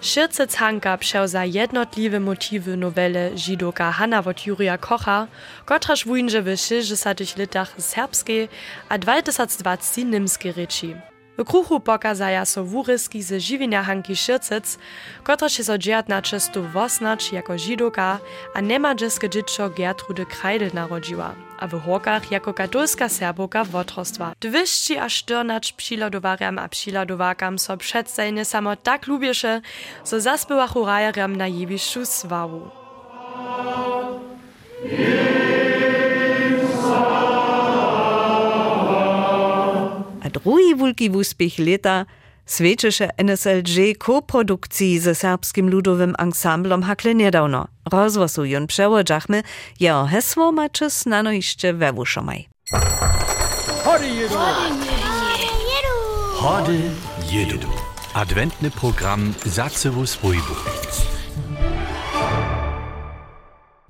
Širce 0.00 0.46
Canka 0.46 0.96
jednot 0.96 1.42
jednotlivé 1.42 2.20
Motive 2.20 2.76
Novelle 2.76 3.30
Jidoka 3.34 3.90
Hanna 3.90 4.22
Wotjuria 4.22 4.78
Kocha, 4.78 5.28
kotra 5.64 5.96
švujnže 5.96 6.40
v 6.40 6.56
60 6.56 7.36
letach 7.36 7.74
serbskiej, 7.78 8.48
a 8.88 8.96
2020 8.96 10.04
nimskiej 10.06 10.52
reči. 10.52 11.07
W 11.38 11.44
kruchu 11.44 11.80
pokazaja 11.80 12.44
so 12.44 12.64
wuryski 12.64 13.22
ze 13.22 13.40
żywienia 13.40 13.82
Hanki 13.82 14.16
Šircec, 14.16 14.78
kotraż 15.22 15.52
się 15.52 15.64
so 15.64 15.78
dziad 15.78 16.08
na 16.08 16.22
czystu 16.22 16.62
wosnacz 16.62 17.32
jako 17.32 17.58
židoka, 17.58 18.18
a 18.54 18.62
nema 18.62 18.94
dziecko 18.94 19.70
Gertrude 19.76 20.26
Kreidel 20.26 20.70
narodziła, 20.74 21.34
a 21.58 21.66
w 21.66 21.80
Horkach 21.84 22.30
jako 22.30 22.54
katolska 22.54 23.08
serboka 23.08 23.64
wotrostwa. 23.64 24.32
Dwiszci 24.40 24.98
a 24.98 25.08
sztyrnacz 25.08 25.72
przyladowariam 25.72 26.58
a 26.58 26.68
przyladowakam 26.68 27.58
so 27.58 27.76
przedstajne 27.76 28.44
samo 28.44 28.76
tak 28.76 29.06
lubiesze, 29.06 29.60
so 30.04 30.20
zaspywachu 30.20 30.86
rajerem 30.86 31.36
na 31.36 31.46
jewiszczu 31.46 32.06
swawu. 32.06 32.70
Rui 40.48 40.74
Vulkivuspih 40.74 41.58
leta 41.58 42.04
svečeše 42.46 43.08
NSLG 43.20 43.98
koprodukciji 43.98 44.98
ze 44.98 45.14
serbskim 45.14 45.68
ludowym 45.68 46.14
ansamblom 46.18 46.82
hakle 46.82 47.14
niedawno. 47.14 47.66
Rozwosu 47.92 48.44
jun 48.44 48.66
przełożachmy, 48.66 49.42
jeho 49.80 50.06
hesło 50.06 50.52
macie 50.52 50.90
snano 50.90 51.32
iście 51.32 51.72
we 51.72 51.92
wuszomaj. 51.92 52.48
Hody 53.84 54.08
jedu! 54.08 54.38
Hody 56.34 56.80
jedu! 57.30 57.68
Adwentny 58.14 58.70
program 58.70 59.34
Zacevus 59.46 60.16
Wojbu. 60.16 60.77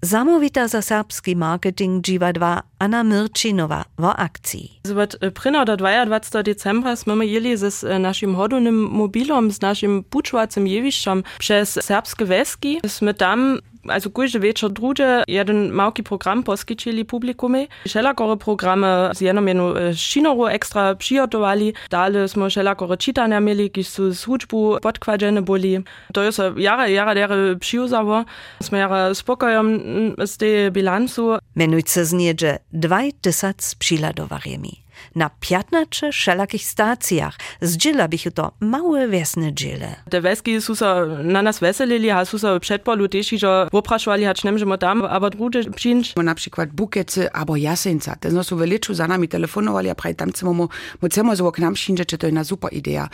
Zamówita 0.02 0.68
za 0.68 0.82
serbski 0.82 1.36
marketing 1.36 2.04
dziwadła 2.04 2.62
Anna 2.78 3.04
Mirčinova 3.04 3.84
w 3.98 4.04
akcji. 4.04 4.80
Zobacz, 4.84 5.16
prina 5.34 5.64
do 5.64 5.76
22 5.76 6.42
decembra 6.42 6.96
jsme 6.96 7.26
jeli 7.26 7.56
z 7.56 8.00
naszym 8.02 8.34
hodownym 8.36 8.82
mobilom, 8.90 9.50
z 9.50 9.60
naszym 9.60 10.04
puczłacym 10.04 10.66
jewiszczom 10.66 11.22
przez 11.38 11.84
serbskie 11.84 12.24
weski. 12.24 12.80
Jsme 12.86 13.14
tam 13.14 13.58
Also 13.90 14.10
kuže 14.10 14.38
večer 14.38 14.70
druge, 14.70 15.22
jeden 15.28 15.70
malki 15.72 16.02
program 16.02 16.42
poskičili 16.42 17.04
publikume. 17.04 17.66
Šelakore 17.86 18.36
programe 18.36 19.10
z 19.14 19.22
jenom 19.22 19.48
jenu 19.48 19.74
šinoru 19.94 20.48
ekstra 20.48 20.94
přijotovali. 20.94 21.72
Dali 21.90 22.28
smo 22.28 22.50
šelakore 22.50 22.96
čitanja 22.96 23.38
imeli, 23.38 23.68
ki 23.68 23.82
su 23.82 24.14
s 24.14 24.24
hučbu 24.24 24.78
podkvađene 24.82 25.40
boli. 25.40 25.82
To 26.12 26.22
je 26.22 26.32
se 26.32 26.52
jara, 26.56 26.86
jara, 26.86 27.14
dere 27.14 27.56
přijuzavo. 27.58 28.24
Smo 28.60 28.78
jara 28.78 29.14
spokojom 29.14 29.80
z 30.24 30.36
te 30.36 30.70
bilancu. 30.70 31.38
Menujce 31.54 32.04
znijeđe 32.04 32.56
dvaj 32.72 33.10
desac 33.22 33.74
přiladovarjemi. 33.74 34.87
Na 35.14 35.30
15 35.40 36.12
wszelakich 36.12 36.64
stacjach 36.64 37.38
zdziela 37.60 38.08
bych 38.08 38.24
to 38.34 38.52
małe 38.60 39.08
wiesne 39.08 39.52
dziele. 39.52 39.96
Te 40.10 40.20
weski 40.20 40.62
su 40.62 40.76
so 40.76 41.06
na 41.24 41.42
nas 41.42 41.58
weselili, 41.60 42.10
a 42.10 42.24
su 42.24 42.38
so 42.38 42.60
przedpolu 42.60 43.08
też, 43.08 43.28
że 43.28 43.68
popraszowali, 43.70 44.24
hacz 44.24 44.44
nem, 44.44 44.58
że 44.58 44.66
mo 44.66 44.78
tam, 44.78 45.02
aber 45.04 45.30
drugie 45.30 45.70
przyjść. 45.70 46.14
Na 46.16 46.34
przykład 46.34 46.70
bukece 46.72 47.36
albo 47.36 47.56
jasenca. 47.56 48.16
To 48.16 48.28
no 48.30 48.44
su 48.44 48.56
veliczu 48.56 48.94
za 48.94 49.08
nami 49.08 49.28
telefonowali, 49.28 49.90
a 49.90 49.94
prawie 49.94 50.14
tam 50.14 50.30
chcemy 50.30 50.52
mo, 50.52 50.68
mo 51.02 51.08
chcemy 51.08 51.36
so 51.36 51.52
k 51.52 51.58
nam 51.58 51.74
przyjść, 51.74 52.16
to 52.18 52.26
jest 52.26 52.34
na 52.34 52.44
super 52.44 52.72
idea. 52.72 53.08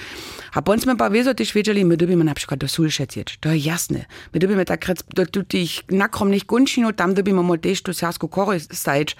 A 0.55 0.63
potem 0.63 0.97
pa 0.97 1.11
wieso 1.11 1.35
też 1.35 1.53
wiedzieli, 1.53 1.85
my 1.85 1.97
dobimy 1.97 2.25
na 2.25 2.35
przykład 2.35 2.61
do 2.61 2.69
Sulszec 2.69 3.17
jeść. 3.17 3.39
To 3.41 3.49
jest 3.49 3.67
jasne. 3.67 4.05
My 4.35 4.41
dobimy 4.41 4.65
tak 4.65 4.87
do 5.15 5.27
tych 5.27 5.71
nakromnych 5.91 6.45
gunčinów, 6.45 6.95
tam 6.97 7.15
dobimy 7.15 7.43
mo 7.43 7.59
też 7.59 7.83
do 7.83 7.95
sersku 7.95 8.29
kory 8.29 8.61
stajeć, 8.61 9.17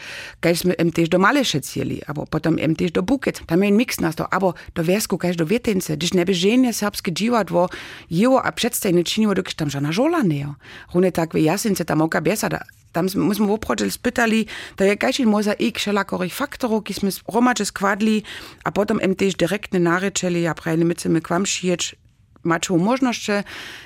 sme 0.55 0.75
em 0.79 0.93
też 0.93 1.09
do 1.09 1.19
Malešec 1.19 1.77
jeli, 1.77 2.01
aber 2.07 2.29
potem 2.29 2.54
em 2.59 2.77
też 2.77 2.93
do 2.93 3.03
Bukic. 3.03 3.41
Tam 3.47 3.65
je 3.65 3.73
mix 3.73 4.01
nas 4.01 4.17
to, 4.17 4.33
aber 4.33 4.53
do 4.75 4.85
Wesku, 4.85 5.19
kaj 5.19 5.37
do 5.37 5.47
Wietence, 5.47 5.97
gdyż 5.97 6.15
nebe 6.15 6.35
żenie 6.35 6.73
serbskie 6.73 7.13
dziwadło, 7.13 7.69
jeło 8.11 8.43
a 8.43 8.53
przedstajne 8.53 9.05
czyniło, 9.05 9.35
dokąd 9.35 9.55
tam 9.55 9.71
żona 9.71 9.93
żola 9.93 10.23
nie. 10.23 10.55
Rune 10.95 11.13
tak 11.13 11.35
wie 11.35 11.43
jasence 11.43 11.85
tam 11.85 12.03
oka 12.03 12.21
biesada. 12.21 12.65
Tam 12.93 13.07
musimy 13.17 13.47
woprodziel 13.47 13.91
spytali, 13.91 14.47
to 14.77 14.85
je 14.85 14.97
kajšin 14.97 15.27
mozaik 15.27 15.79
šelakorih 15.79 16.35
faktorov, 16.35 16.87
ki 16.87 16.95
smo 16.95 17.11
romače 17.27 17.65
skvadli, 17.65 18.23
a 18.65 18.71
potom 18.71 19.03
em 19.03 19.19
tež 19.19 19.35
direktne 19.35 19.83
narečeli, 19.83 20.47
a 20.47 20.55
prajne 20.55 20.85
my 20.87 20.95
chcemy 20.95 21.19
k 21.21 21.31
wam 21.31 21.43
šijeć, 21.47 22.04
mačo 22.45 22.77
možnosće 22.77 23.43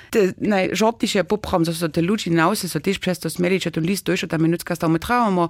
te 0.09 0.33
najžoptiše 0.37 1.23
poprom 1.23 1.65
za 1.65 1.73
so 1.73 1.87
te 1.87 2.01
luči 2.01 2.29
na 2.29 2.49
vse 2.49 2.69
so 2.69 2.79
tež 2.79 2.99
přesto 2.99 3.29
smeli 3.29 3.59
če 3.59 3.71
to 3.71 3.79
list 3.79 4.05
dojšo 4.05 4.27
tam 4.27 4.41
minutska 4.41 4.75
sta 4.75 4.85
ometravamo 4.85 5.49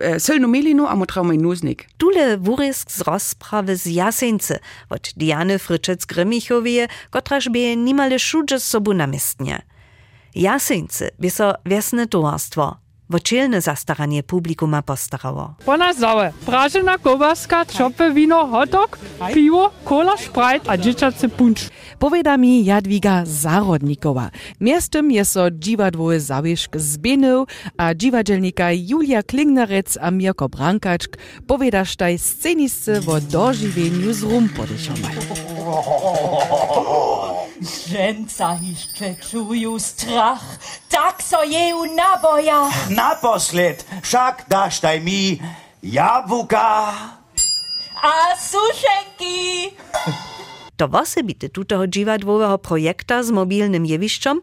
eh, 0.00 0.18
silno 0.18 0.48
milino 0.48 0.86
a 0.86 0.92
ometravamo 0.92 1.32
in 1.32 1.42
nuznik. 1.42 1.86
Tule 1.96 2.36
vurisk 2.36 2.90
z 2.90 3.00
rozprave 3.00 3.76
z 3.76 3.94
jasence 3.96 4.58
od 4.88 5.08
Diane 5.16 5.58
Fričec 5.58 6.06
Grimichovije 6.06 6.88
kotraž 7.10 7.48
bi 7.48 7.76
nimale 7.76 8.18
šudže 8.18 8.58
sobu 8.58 8.92
namestnja 8.94 9.58
Jasence 10.34 11.08
bi 11.18 11.30
so 11.30 11.54
vesne 11.64 12.06
tovarstvo 12.06 12.85
Wočielne 13.10 13.60
zastaranie 13.60 14.22
publikuma 14.22 14.82
postarało. 14.82 15.54
Po 15.64 15.76
nas 15.76 15.98
załe. 15.98 16.32
Prażena 16.46 16.98
kołaska, 16.98 17.66
czopy, 17.66 18.12
wino, 18.12 18.46
hotdog, 18.46 18.98
piwo, 19.34 19.70
kola, 19.84 20.16
sprite 20.16 20.70
a 20.70 20.76
dzieciacy 20.76 21.28
puncz. 21.28 21.60
Powiada 21.98 22.36
mi 22.36 22.64
Jadwiga 22.64 23.22
Zarodnikowa. 23.24 24.30
Miastem 24.60 25.10
jest 25.10 25.32
so 25.32 25.50
dziwadłowy 25.50 26.20
zawieszk 26.20 26.76
z 26.76 26.96
Beneł, 26.96 27.46
a 27.76 27.94
dziwadzielnika 27.94 28.72
Julia 28.72 29.22
Klingnerec 29.22 29.98
a 30.00 30.10
Mirko 30.10 30.48
Brankaczk 30.48 31.16
powiedasz 31.46 31.96
taj 31.96 32.18
scenisce 32.18 33.00
wo 33.00 33.20
dożywieniu 33.20 34.12
z 34.12 34.22
rum 34.22 34.48
podyszomaj. 34.48 35.14
Ženca 37.60 38.58
išče 38.60 39.14
čuju 39.30 39.78
strach, 39.78 40.44
tak 40.92 41.22
so 41.24 41.40
je 41.40 41.72
v 41.72 41.88
naboja. 41.96 42.68
Naposled, 42.92 43.80
však 44.02 44.44
daš 44.48 44.80
taj 44.80 45.00
mi 45.00 45.40
jabłka. 45.82 46.92
A 47.96 48.12
sušenky. 48.36 49.72
To 50.76 50.88
wosebity 50.88 51.48
tutego 51.48 51.86
dziwadłowego 51.86 52.58
projekta 52.58 53.22
z 53.22 53.30
mobilnym 53.30 53.86
jewiszczom 53.86 54.40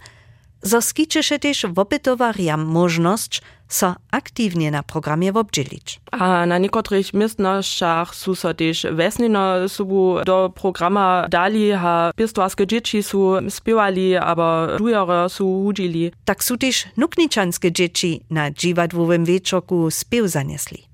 zo 0.63 0.79
skičeše 0.79 1.43
tiež 1.43 1.75
wobytowariam 1.75 2.63
možnosť 2.63 3.43
sa 3.73 3.97
aktívne 4.13 4.69
na 4.69 4.85
programie 4.85 5.33
wobdźilić. 5.33 6.13
A 6.13 6.45
na 6.45 6.61
niektorých 6.61 7.17
miestnościach 7.17 8.13
sú 8.13 8.37
sa 8.37 8.53
tiež 8.53 8.93
vesnino 8.93 9.65
subu 9.65 10.21
do 10.21 10.53
programa 10.53 11.25
dali 11.25 11.73
a 11.73 12.13
pistvarske 12.13 12.69
dzieci 12.69 13.01
sú 13.01 13.41
spiewali, 13.49 14.13
aber 14.13 14.77
dujore 14.77 15.25
sú 15.25 15.65
hudili. 15.65 16.13
Tak 16.23 16.45
sú 16.45 16.61
tiež 16.61 16.93
nukničanske 16.95 17.73
dzieci 17.73 18.21
na 18.29 18.53
dziwadwowym 18.53 19.25
wieczoku 19.25 19.89
spiew 19.89 20.29
zaniesli. 20.29 20.92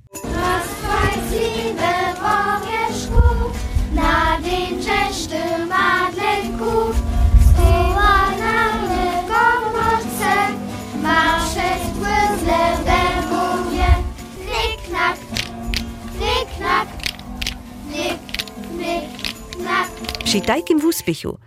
Przy 20.30 20.42
takim 20.42 20.86
úspěchu 20.86 21.38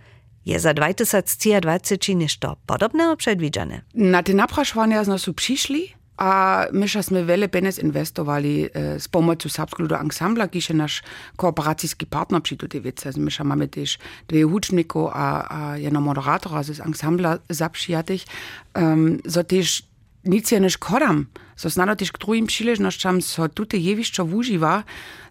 je 0.45 0.59
za 0.59 0.73
2023 0.73 2.15
nešto 2.15 2.55
podobného 2.65 3.15
předvídané. 3.15 3.87
Na 3.95 4.19
te 4.19 4.35
naprašovania 4.35 4.99
sme 5.07 5.15
sú 5.15 5.31
prišli 5.31 5.95
a 6.19 6.67
my 6.67 6.83
sme 6.83 7.23
veľa 7.23 7.47
penes 7.47 7.79
investovali 7.79 8.67
e, 8.67 8.99
s 8.99 9.07
pomocou 9.07 9.47
Srbského 9.47 9.95
ansambla, 9.95 10.51
ki 10.51 10.59
je 10.59 10.75
náš 10.75 10.99
kooperacijski 11.39 12.11
partner 12.11 12.43
pri 12.43 12.59
tej 12.59 12.83
veci. 12.83 13.07
My 13.15 13.31
máme 13.31 13.71
tiež 13.71 14.03
dve 14.27 14.43
hudžnikov 14.43 15.15
a, 15.15 15.47
a 15.47 15.59
jedno 15.79 16.03
moderatora 16.03 16.67
z 16.67 16.83
ansambla 16.83 17.39
zapšijatých. 17.47 18.27
Um, 18.75 19.23
so 19.23 19.47
tiež 19.47 19.87
nic 20.25 20.51
je 20.51 20.59
než 20.59 20.77
kodam. 20.77 21.27
So 21.55 21.69
snadno 21.69 21.95
też 21.95 22.11
k 22.11 22.17
drugim 22.17 22.47
przyleżnościom 22.47 23.21
so 23.21 23.49
tute 23.49 23.77
jewiszczo 23.77 24.25
wużywa 24.25 24.83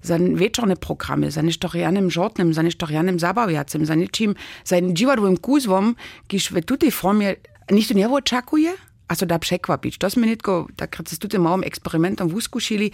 za 0.03 0.19
wieczorne 0.19 0.77
programy, 0.77 1.31
za 1.31 1.43
niesztorianym 1.43 2.11
żortnym, 2.11 2.55
za 2.55 2.63
niesztorianym 2.63 3.19
zabawiacym, 3.19 3.87
za 3.87 3.95
niczym, 3.95 4.35
za 4.65 4.77
dziwadłym 4.81 5.37
kuzwom, 5.37 5.95
kiż 6.29 6.51
w 6.51 6.65
tutej 6.65 6.91
formie 6.91 7.35
nikt 7.71 7.95
nie 7.95 8.11
oczekuje, 8.11 8.73
a 9.09 9.15
so 9.15 9.27
da 9.27 9.39
przekwapić. 9.39 9.99
To 9.99 10.11
sme 10.11 10.27
nitko, 10.27 10.67
tak 10.77 10.97
z 11.09 11.19
tutym 11.19 11.43
małym 11.43 11.65
eksperymentem 11.65 12.29
wuskusili. 12.29 12.93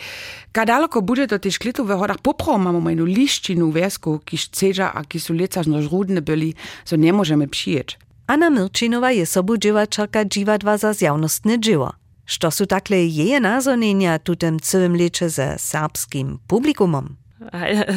Ka 0.52 0.67
daleko 0.67 1.02
bude 1.02 1.26
to 1.26 1.38
też 1.38 1.59
klitu 1.59 1.85
w 1.85 1.90
hodach 1.90 2.19
popravo 2.19 2.59
mamy 2.59 2.81
mojnu 2.81 3.05
liszczinu 3.05 3.71
wesku, 3.71 4.19
kiż 4.25 4.49
cedza, 4.49 4.95
a 4.95 5.05
kiż 5.05 5.23
su 5.23 5.35
leca 5.35 5.62
żrudne 5.62 6.23
byli, 6.23 6.55
so 6.85 6.97
nie 6.97 7.12
możemy 7.12 7.49
przyjeć. 7.49 7.99
Anna 8.29 8.51
Milčinova 8.51 9.11
je 9.11 9.27
sobudziwačarka 9.27 10.25
dziwadła 10.25 10.77
za 10.77 10.93
zjawnostne 10.93 11.61
dzieło. 11.61 11.93
Što 12.27 12.51
su 12.51 12.67
takle 12.67 12.97
jeje 13.07 13.41
nazornenia 13.41 14.19
tutem 14.19 14.61
całym 14.61 14.97
lecze 14.97 15.31
ze 15.31 15.59
serbskim 15.59 16.39
publikumom? 16.47 17.17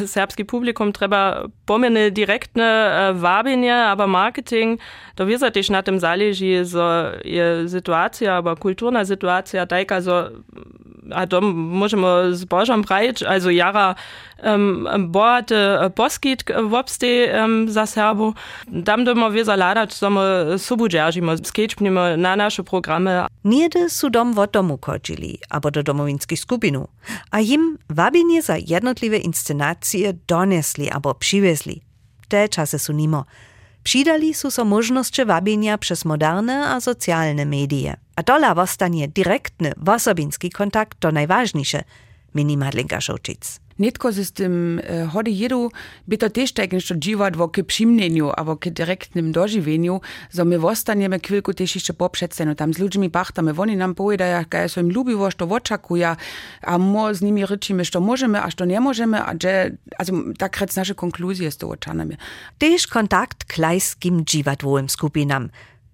Serbski 0.06 0.44
publikum 0.44 0.92
treba 0.92 1.48
pomene 1.66 2.10
direktne 2.10 2.64
äh, 2.64 3.22
wabienie, 3.22 3.74
aber 3.74 4.06
Marketing, 4.06 4.80
to 5.14 5.26
wiedzę 5.26 5.50
też 5.50 5.70
na 5.70 5.82
tym 5.82 6.00
zależy, 6.00 6.64
że 6.64 7.20
je 7.24 7.68
sytuacja, 7.68 8.34
aber 8.34 8.58
kulturna 8.58 9.04
sytuacja 9.04 9.66
taka, 9.66 10.02
so 10.02 10.30
a 11.14 11.26
to 11.26 11.40
możemy 11.54 12.36
zbożem 12.36 12.82
brać, 12.82 13.22
also 13.22 13.50
jara 13.50 13.94
um, 14.42 14.88
boate 14.98 15.90
poskit 15.94 16.44
wopste 16.62 17.06
um, 17.42 17.70
za 17.70 17.86
Serbo. 17.86 18.32
Tam 18.84 19.04
domo 19.04 19.30
wieza 19.30 19.56
ladać, 19.56 19.92
so 19.92 20.10
my 20.10 20.58
subudżerzimy, 20.58 21.36
skečpnimy 21.42 22.16
na 22.16 22.36
nasze 22.36 22.64
programy. 22.64 23.24
Niedy 23.44 23.90
su 23.90 24.10
dom 24.10 24.34
wo 24.34 24.46
domu 24.46 24.78
chodzili, 24.80 25.38
abo 25.50 25.70
do 25.70 25.82
domowinskich 25.82 26.40
skupinu, 26.40 26.88
a 27.30 27.40
jim 27.40 27.78
wabienie 27.90 28.42
za 28.42 28.56
jednotliwe 28.56 29.16
inscenacje 29.32 30.12
donesli 30.28 30.90
abo 30.90 31.14
przywiezli. 31.14 31.80
Te 32.28 32.48
czasy 32.48 32.78
su 32.78 32.92
nimo. 32.92 33.24
Přidali 33.82 34.34
su 34.34 34.50
so 34.50 34.64
možnosti 34.64 35.24
wabienia 35.24 35.78
przez 35.78 36.04
moderne 36.04 36.68
a 36.68 36.80
socjalne 36.80 37.44
medije. 37.44 37.96
A 38.16 38.22
dola 38.22 38.54
wostanie 38.54 39.08
direktny, 39.08 39.72
wosobinski 39.76 40.50
kontakt 40.50 41.00
to 41.00 41.12
najważniejsze, 41.12 41.84
mini 42.34 42.56
Madlinka 42.56 43.00
Šoučic. 43.00 43.60
Netko 43.78 44.12
z 44.12 44.32
tym 44.32 44.80
e, 44.84 45.06
hody 45.06 45.30
jedu 45.30 45.70
by 46.08 46.18
to 46.18 46.30
też 46.30 46.52
tak 46.52 46.72
nešto 46.72 46.94
dziwadło 46.94 47.48
k 47.48 47.62
przymnieniu, 47.64 48.30
albo 48.30 48.56
k 48.56 48.70
direktnym 48.70 49.32
dożywieniu, 49.32 50.00
so 50.30 50.44
my 50.44 50.58
wostaniemy 50.58 51.18
chwilku 51.18 51.54
też 51.54 51.74
jeszcze 51.74 51.94
poprzedzeno. 51.94 52.54
Tam 52.54 52.74
z 52.74 52.78
ludźmi 52.78 53.10
pachtamy, 53.10 53.54
oni 53.58 53.76
nam 53.76 53.94
powiadają, 53.94 54.44
jak 54.52 54.70
so 54.70 54.80
im 54.80 54.90
lubiło, 54.90 55.30
što 55.30 55.44
oczekuje, 55.48 56.16
a 56.62 56.78
my 56.78 57.14
z 57.14 57.22
nimi 57.22 57.46
ryczymy, 57.46 57.84
što 57.84 58.00
możemy, 58.00 58.42
a 58.42 58.50
što 58.50 58.64
nie 58.64 58.80
możemy, 58.80 59.24
a 59.24 59.34
że, 59.42 59.70
also 59.98 60.12
tak 60.38 60.60
rec 60.60 60.76
nasze 60.76 60.94
konkluzje 60.94 61.50
z 61.50 61.56
to 61.56 61.68
oczanami. 61.68 62.16
Też 62.58 62.86
kontakt 62.86 63.44
k 63.44 63.58
lajskim 63.58 64.24
dziwadłowym 64.24 64.88
skupinam, 64.88 65.48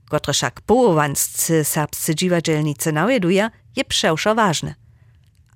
które 0.07 0.33
však 0.33 0.61
połowanscy 0.61 1.65
serbscy 1.65 2.15
dziwadzielnicy 2.15 2.93
nawieduje, 2.93 3.51
je 3.77 3.85
przewszo 3.85 4.35
ważne. 4.35 4.88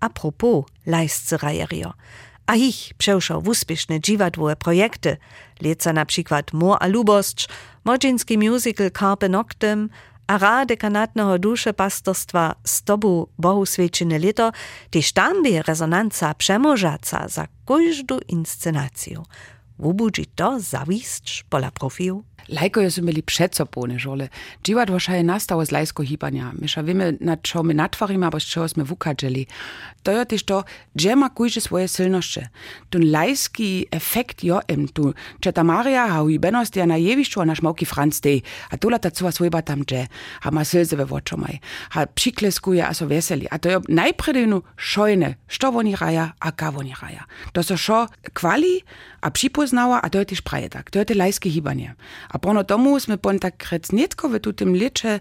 Apropos 0.03 0.65
lajscy 0.87 1.37
rajerio. 1.37 1.93
A 2.47 2.57
ich 2.57 2.95
przewszo 2.99 3.38
uspieszne 3.38 4.01
dziwadłowe 4.01 4.57
projekty, 4.57 5.17
leca 5.61 5.93
na 5.93 6.07
przykład 6.07 6.53
Mor 6.53 6.79
modzinski 7.85 8.38
musical 8.38 8.91
Carpe 8.91 9.29
Noctem, 9.29 9.88
a 10.27 10.38
ra 10.38 10.67
dekanatnego 10.67 11.38
dusze 11.38 11.75
pastorstwa 11.75 12.55
z 12.65 12.83
tobu 12.83 13.29
Bohu 13.38 13.67
Świeczne 13.67 14.19
Lito, 14.19 14.53
też 14.91 15.12
tam 15.12 15.43
by 15.43 15.62
rezonanca 15.62 16.35
przemożaca 16.35 17.29
za 17.29 17.47
każdą 17.67 18.19
inscenację. 18.29 19.23
Wubudzi 19.79 20.27
to 20.27 20.61
zawisć 20.61 21.45
pola 21.51 21.71
profiu? 21.71 22.25
Lajko 22.48 22.90
su 22.90 23.02
mieli 23.02 23.22
před 23.22 23.55
sobou, 23.55 23.87
žole. 23.96 24.28
Dživat 24.64 24.90
vaša 24.90 25.14
je 25.14 25.22
nastalo 25.22 25.64
z 25.64 25.70
lajsko 25.70 26.02
hýbania. 26.02 26.52
My 26.59 26.68
ša 26.68 26.83
vieme, 26.83 27.16
na 27.20 27.37
čo 27.37 27.62
my 27.62 27.74
natvaríme, 27.74 28.26
alebo 28.26 28.40
z 28.40 28.46
čoho 28.46 28.68
sme 28.68 28.85
vukadželi. 28.85 29.46
To 30.02 30.11
je 30.11 30.24
tiež 30.24 30.42
to, 30.42 30.59
že 30.96 31.14
má 31.14 31.31
kujže 31.31 31.61
svoje 31.61 31.88
silnošće. 31.88 32.42
Ten 32.90 33.02
lajský 33.12 33.87
efekt 33.92 34.44
jo 34.44 34.61
im 34.68 34.88
tu. 34.88 35.14
Četa 35.40 35.62
Maria 35.62 36.07
ha 36.07 36.22
hýbenost 36.26 36.76
ja 36.76 36.87
na 36.87 36.96
jevišću 36.96 37.40
a 37.40 37.44
naš 37.44 37.62
mauki 37.62 37.85
Franz 37.85 38.20
dej. 38.20 38.42
A 38.70 38.76
tu 38.76 38.90
lata 38.90 39.11
cova 39.11 39.31
svojba 39.33 39.62
tam 39.62 39.85
dže. 39.85 40.07
A 40.42 40.50
ma 40.50 40.64
silze 40.64 40.96
ve 40.96 41.05
vočomaj. 41.05 41.59
A 41.94 42.07
přikleskuje 42.07 42.83
a 42.83 42.94
so 42.94 43.07
veseli. 43.07 43.46
A 43.50 43.59
to 43.59 43.68
je 43.68 43.81
najpredivnu 43.88 44.62
šojne, 44.76 45.38
što 45.46 45.70
oni 45.70 45.96
raja, 45.96 46.33
a 46.40 46.50
ka 46.50 46.72
oni 46.76 46.94
raja. 47.02 47.24
To 47.52 47.62
so 47.62 47.76
šo 47.76 48.07
kvali 48.33 48.81
a 49.22 49.31
připoznała, 49.31 49.98
a 49.98 50.09
to 50.09 50.18
je 50.18 50.24
tiež 50.24 50.40
praje 50.42 50.68
tak. 50.68 50.90
To 50.90 50.98
je 50.98 51.05
te 51.05 51.14
lajské 51.14 51.48
hýbanie. 51.48 51.94
A 52.33 52.38
pono 52.40 52.64
tomu 52.64 52.97
sme 52.97 53.21
pon 53.21 53.37
tak 53.38 53.61
rec 53.68 53.92
netko 53.92 54.33
v 54.33 54.40
tutem 54.40 54.73
leče 54.73 55.21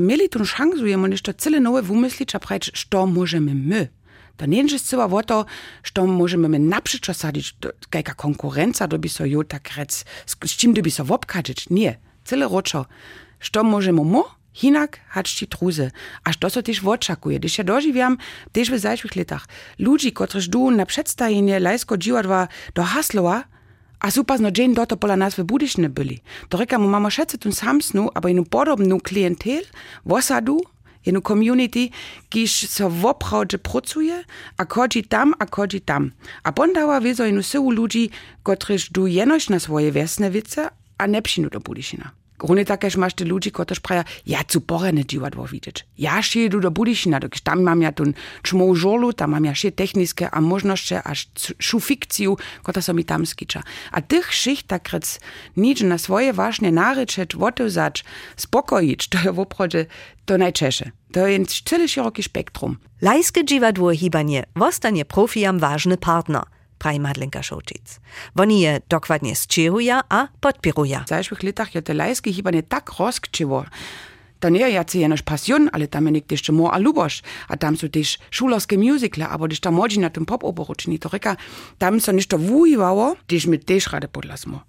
mieli 0.00 0.30
tu 0.30 0.46
šansu, 0.46 0.86
jemo 0.86 1.10
nešto 1.10 1.34
cele 1.34 1.58
nové 1.58 1.82
vumysliť 1.82 2.30
a 2.34 2.38
prajč, 2.38 2.70
što 2.78 3.10
môžeme 3.10 3.50
my. 3.50 3.90
To 4.36 4.46
nie 4.46 4.62
jest 4.66 4.90
chyba 4.90 5.06
o 5.06 5.22
to, 5.22 5.46
što 5.82 6.06
możemy 6.06 6.48
my 6.48 6.58
naprzeczo 6.58 7.14
sadzić, 7.14 7.54
jaka 7.94 8.14
konkurencja 8.14 8.86
doby 8.88 9.08
so 9.08 9.24
jo 9.24 9.44
tak 9.44 9.76
rec, 9.76 10.04
z, 10.26 10.56
czym 10.56 10.74
doby 10.74 10.90
so 10.90 11.04
wopkadzić. 11.04 11.70
Nie, 11.70 11.98
cele 12.24 12.48
roczo. 12.48 12.86
Što 13.38 13.64
możemy 13.64 14.04
mo, 14.04 14.24
hinak 14.54 15.00
hačti 15.08 15.46
truze. 15.46 15.90
A 16.24 16.32
što 16.32 16.50
so 16.50 16.62
też 16.62 16.84
oczekuje? 16.84 17.38
Když 17.38 17.58
ja 17.58 17.64
dožiwiam, 17.64 18.18
też 18.52 18.70
w 18.70 18.78
zajszłych 18.78 19.16
latach, 19.16 19.46
ludzi, 19.78 20.12
którzy 20.12 20.50
du 20.50 20.70
na 20.70 20.86
przedstawienie 20.86 21.60
lajsko 21.60 21.98
dziwadwa 21.98 22.48
do 22.74 22.82
Haslowa, 22.82 23.44
a 24.04 24.10
super 24.10 24.40
no 24.40 24.50
dzień 24.50 24.74
doto 24.74 24.96
pola 24.96 25.16
nas 25.16 25.34
w 25.34 25.42
Budyszne 25.44 25.88
byli. 25.88 26.20
To 26.48 26.58
reka 26.58 26.78
mu 26.78 26.88
mama 26.88 27.10
szece 27.10 27.38
tun 27.38 27.52
samsnu, 27.52 28.10
aber 28.14 28.30
inu 28.30 28.44
podobnu 28.44 29.00
klientel, 29.00 29.62
wosadu, 30.06 30.60
jednu 31.06 31.20
community, 31.20 31.88
kiż 32.28 32.68
so 32.68 32.90
woprawdźe 32.90 33.58
pracuje, 33.58 34.24
a 34.56 34.64
tam, 35.08 35.34
a 35.38 35.46
tam. 35.84 36.10
A 36.42 36.52
pondała 36.52 37.00
wiezo 37.00 37.26
inu 37.26 37.42
syłu 37.42 37.70
ludzi, 37.70 38.10
kotryż 38.42 38.90
du 38.90 39.06
jenoś 39.06 39.48
na 39.48 39.58
swoje 39.60 39.92
wiesne 39.92 40.30
wice, 40.30 40.70
a 40.98 41.06
ne 41.06 41.22
psinu 41.22 41.50
do 41.50 41.60
Budyszina. 41.60 42.23
Grunde 42.44 42.68
takež 42.68 43.00
máš 43.00 43.16
te 43.16 43.24
ľudí, 43.24 43.48
ktorí 43.48 43.80
praja, 43.80 44.04
ja 44.28 44.44
chcú 44.44 44.60
porené 44.60 45.00
divadlo 45.00 45.48
vidieť. 45.48 45.96
Ja 45.96 46.20
šiedu 46.20 46.60
do 46.60 46.68
Budyšina, 46.68 47.16
dokiž 47.16 47.40
tam 47.40 47.64
mám 47.64 47.80
ja 47.80 47.88
tu 47.96 48.12
čmou 48.44 48.68
žolu, 48.76 49.16
tam 49.16 49.32
mám 49.32 49.48
ja 49.48 49.56
šie 49.56 49.72
technické 49.72 50.28
a 50.28 50.38
možnosti 50.44 51.00
až 51.00 51.32
šu 51.56 51.80
fikciu, 51.80 52.36
ktorá 52.60 52.84
sa 52.84 52.92
mi 52.92 53.08
tam 53.08 53.24
skýča. 53.24 53.64
A 53.96 53.98
tých 54.04 54.28
šicht 54.28 54.68
tak 54.68 54.92
rec 54.92 55.16
nič 55.56 55.80
na 55.88 55.96
svoje 55.96 56.36
vážne 56.36 56.68
nárečeť, 56.68 57.32
otevzať, 57.32 58.04
spokojiť, 58.36 59.00
to 59.08 59.16
je 59.24 59.30
v 59.32 59.38
oprode 59.40 59.80
to 60.28 60.36
najčeše. 60.36 60.92
To 61.16 61.24
je 61.24 61.40
celý 61.48 61.88
široký 61.88 62.20
spektrum. 62.20 62.76
Lajske 63.00 63.40
divadło 63.40 63.96
hibanie, 63.96 64.44
vostanie 64.52 65.08
profijam 65.08 65.56
ważny 65.56 65.96
partner– 65.96 66.44
pravi 66.84 67.00
Madlenka 67.00 67.40
Šovčic. 67.42 68.00
Oni 68.36 68.60
je 68.60 68.80
dokładnie 68.88 69.32
zčeruja 69.36 70.04
a 70.08 70.28
podpiruja. 70.40 71.04
W 71.04 71.08
zajszłych 71.08 71.42
latach 71.42 71.74
je 71.74 71.82
te 71.82 71.94
lajskie 71.94 72.32
hibanie 72.32 72.62
tak 72.62 72.92
rozkczyło, 72.98 73.64
To 74.44 74.52
nie 74.52 74.60
je 74.60 74.76
jacy 74.76 75.00
jenož 75.00 75.24
pasjon, 75.24 75.72
ale 75.72 75.88
tam 75.88 76.04
je 76.06 76.20
niekde 76.20 76.36
jeszcze 76.36 76.52
more 76.52 76.76
a 76.76 76.78
luboš. 76.78 77.24
A 77.48 77.56
tam 77.56 77.80
sú 77.80 77.88
też 77.88 78.20
šulerske 78.28 78.76
musicale, 78.76 79.24
aber 79.24 79.48
když 79.48 79.60
tam 79.64 79.74
młodzi 79.74 79.98
na 80.04 80.12
tym 80.12 80.28
pop 80.28 80.44
oboručení, 80.44 81.00
to 81.00 81.08
reka, 81.08 81.36
tam 81.78 81.96
so 82.00 82.12
nešto 82.12 82.36
vujivało, 82.38 83.16
když 83.26 83.46
my 83.46 83.58
też 83.58 83.88
rade 83.88 84.08
podľa 84.12 84.36
smo. 84.36 84.60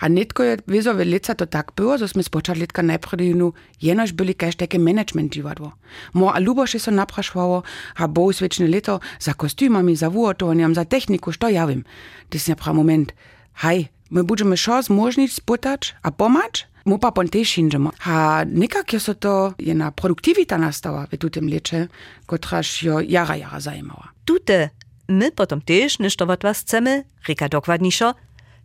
A 0.00 0.08
netko 0.08 0.42
je 0.42 0.56
vizo 0.66 0.94
v 0.94 1.04
lica 1.04 1.34
to 1.34 1.46
tak 1.46 1.76
było, 1.76 1.98
że 1.98 2.08
sme 2.08 2.22
spočat 2.22 2.56
litka 2.56 2.82
najprve 2.82 3.20
jenu 3.20 3.52
jenož 3.82 4.16
byli 4.16 4.34
kaž 4.34 4.56
takie 4.56 4.78
management 4.78 5.32
dziwadło. 5.32 5.72
More 6.14 6.32
a 6.32 6.40
luboš 6.40 6.74
je 6.74 6.80
so 6.80 6.90
naprašvalo, 6.90 7.62
a 8.00 8.08
bo 8.08 8.32
svečne 8.32 8.64
leto 8.64 9.00
za 9.20 9.34
kostymami, 9.36 9.96
za 9.96 10.08
vuotovanjem, 10.08 10.74
za 10.74 10.84
techniku, 10.84 11.32
što 11.32 11.48
ja 11.48 11.64
vim. 11.68 11.84
To 12.32 12.38
je 12.46 12.56
prav 12.56 12.74
moment. 12.74 13.12
Hej, 13.60 13.92
my 14.08 14.24
budeme 14.24 14.56
šo 14.56 14.80
zmožniť 14.82 15.30
sputać, 15.32 16.00
a 16.02 16.08
pomać, 16.10 16.64
mu 16.88 16.96
pa 16.98 17.12
pon 17.12 17.28
tež 17.28 17.60
inžemo. 17.60 17.92
A 18.08 18.44
nekak 18.48 18.92
je 18.92 19.00
so 19.00 19.14
to 19.14 19.52
jedna 19.58 19.92
produktivita 19.92 20.58
nastała 20.58 21.06
w 21.06 21.16
tutem 21.18 21.48
leče, 21.48 21.88
kotraž 22.26 22.82
jo 22.82 23.00
jara 23.00 23.36
jara 23.36 23.60
zajmała. 23.60 24.08
Tute, 24.24 24.70
my 25.08 25.30
potom 25.32 25.60
też 25.60 25.98
nešto 25.98 26.24
od 26.24 26.42
was 26.42 26.60
chcemy, 26.60 27.04
reka 27.28 27.48
dokładniejszo, 27.48 28.14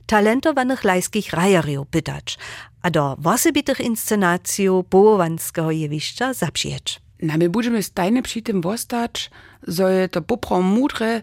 talentowanych 0.05 0.83
lajskich 0.83 1.33
rajarów 1.33 1.87
pytać, 1.87 2.37
a 2.81 2.89
do 2.89 3.17
osobitych 3.23 3.79
inscenacji 3.79 4.67
połowanskiego 4.89 5.71
jewiszcza 5.71 6.33
zaprzeć. 6.33 7.01
Na 7.21 7.37
my 7.37 7.49
budeme 7.49 7.83
stajne 7.83 8.21
przy 8.21 8.41
tym 8.41 8.61
wostać, 8.61 9.31
je 9.67 10.09
to 10.09 10.21
poprom 10.21 10.65
mudre, 10.65 11.21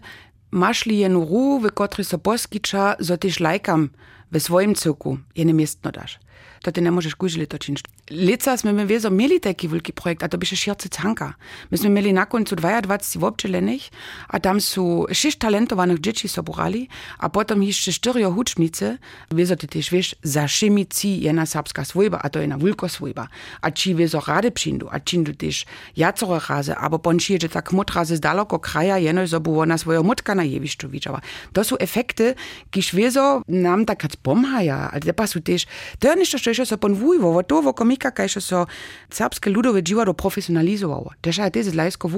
mašli 0.51 0.97
jenu 0.97 1.25
ru, 1.25 1.59
v 1.59 1.71
kotri 1.71 2.03
so 2.03 2.17
poskiča, 2.17 2.95
zo 2.99 3.17
tež 3.17 3.39
lajkam 3.39 3.89
w 4.31 4.39
swoim 4.39 4.75
cyrku, 4.75 5.17
jene 5.35 5.53
miestno 5.53 5.91
dasz. 5.91 6.19
To 6.61 6.71
ti 6.71 6.81
ne 6.81 6.91
možeš 6.91 7.13
kužili 7.13 7.45
točiti. 7.45 7.83
Lica 8.11 8.57
sme 8.57 8.75
my 8.75 8.83
wieso 8.85 9.07
mieli 9.07 9.39
taki 9.39 9.69
projekt, 9.95 10.23
a 10.23 10.27
to 10.27 10.37
byše 10.37 10.55
širce 10.55 10.89
canka. 10.89 11.33
Myśmy 11.71 11.89
mieli 11.89 12.13
na 12.13 12.25
końcu 12.25 12.55
22 12.55 13.27
obczelenych, 13.27 13.81
a 14.27 14.39
tam 14.39 14.61
są 14.61 15.05
sześć 15.11 15.37
talentowanych 15.37 15.99
dzieci 15.99 16.27
soborali, 16.27 16.89
a 17.19 17.29
potem 17.29 17.63
jeszcze 17.63 17.91
cztery 17.91 18.23
hucznicy. 18.23 18.97
Wieso 19.31 19.55
ty 19.55 19.67
też 19.67 19.89
wiesz, 19.89 20.15
za 20.23 20.47
szymici 20.47 21.21
jedna 21.21 21.45
serbska 21.45 21.85
swojba, 21.85 22.19
a 22.21 22.29
to 22.29 22.39
jedna 22.39 22.57
wulko 22.57 22.89
swojba. 22.89 23.27
A 23.61 23.71
ci 23.71 23.95
wieso 23.95 24.21
rady 24.27 24.51
przyjdą, 24.51 24.89
a 24.89 24.99
czyndu 24.99 25.33
też 25.33 25.65
jacore 25.97 26.41
razy, 26.49 26.75
albo 26.75 26.99
pon 26.99 27.17
przyjedzie 27.17 27.49
tak 27.49 27.71
mut 27.71 27.91
razy 27.91 28.15
z 28.15 28.19
daleko 28.19 28.59
kraja, 28.59 28.97
jeno 28.97 29.27
zobu 29.27 29.59
ona 29.59 29.77
swoją 29.77 30.03
mutka 30.03 30.35
na 30.35 30.43
jewiszczu 30.43 30.89
widziała. 30.89 31.21
To 31.53 31.63
są 31.63 31.77
efekty, 31.77 32.35
kiż 32.71 32.95
wieso 32.95 33.41
nam 33.47 33.85
tak 33.85 34.03
pomhaja, 34.23 34.91
ale 34.91 35.01
te 35.01 35.13
pasu 35.13 35.41
też, 35.41 35.65
to 35.99 36.07
jest 36.07 36.19
ništo, 36.19 36.37
što 36.37 36.65
so 36.65 36.77
pon 36.77 36.93
vujvo, 36.93 37.43
to 37.43 37.61
wo 37.61 37.73
komika, 38.01 38.11
kaj 38.11 38.29
so 38.41 38.65
serbske 39.09 39.49
ludove 39.49 39.81
dživado 39.81 40.13
profesionalizovało. 40.13 41.11
Też 41.21 41.37
je 41.37 41.51
też 41.51 41.73
lajsko. 41.73 42.09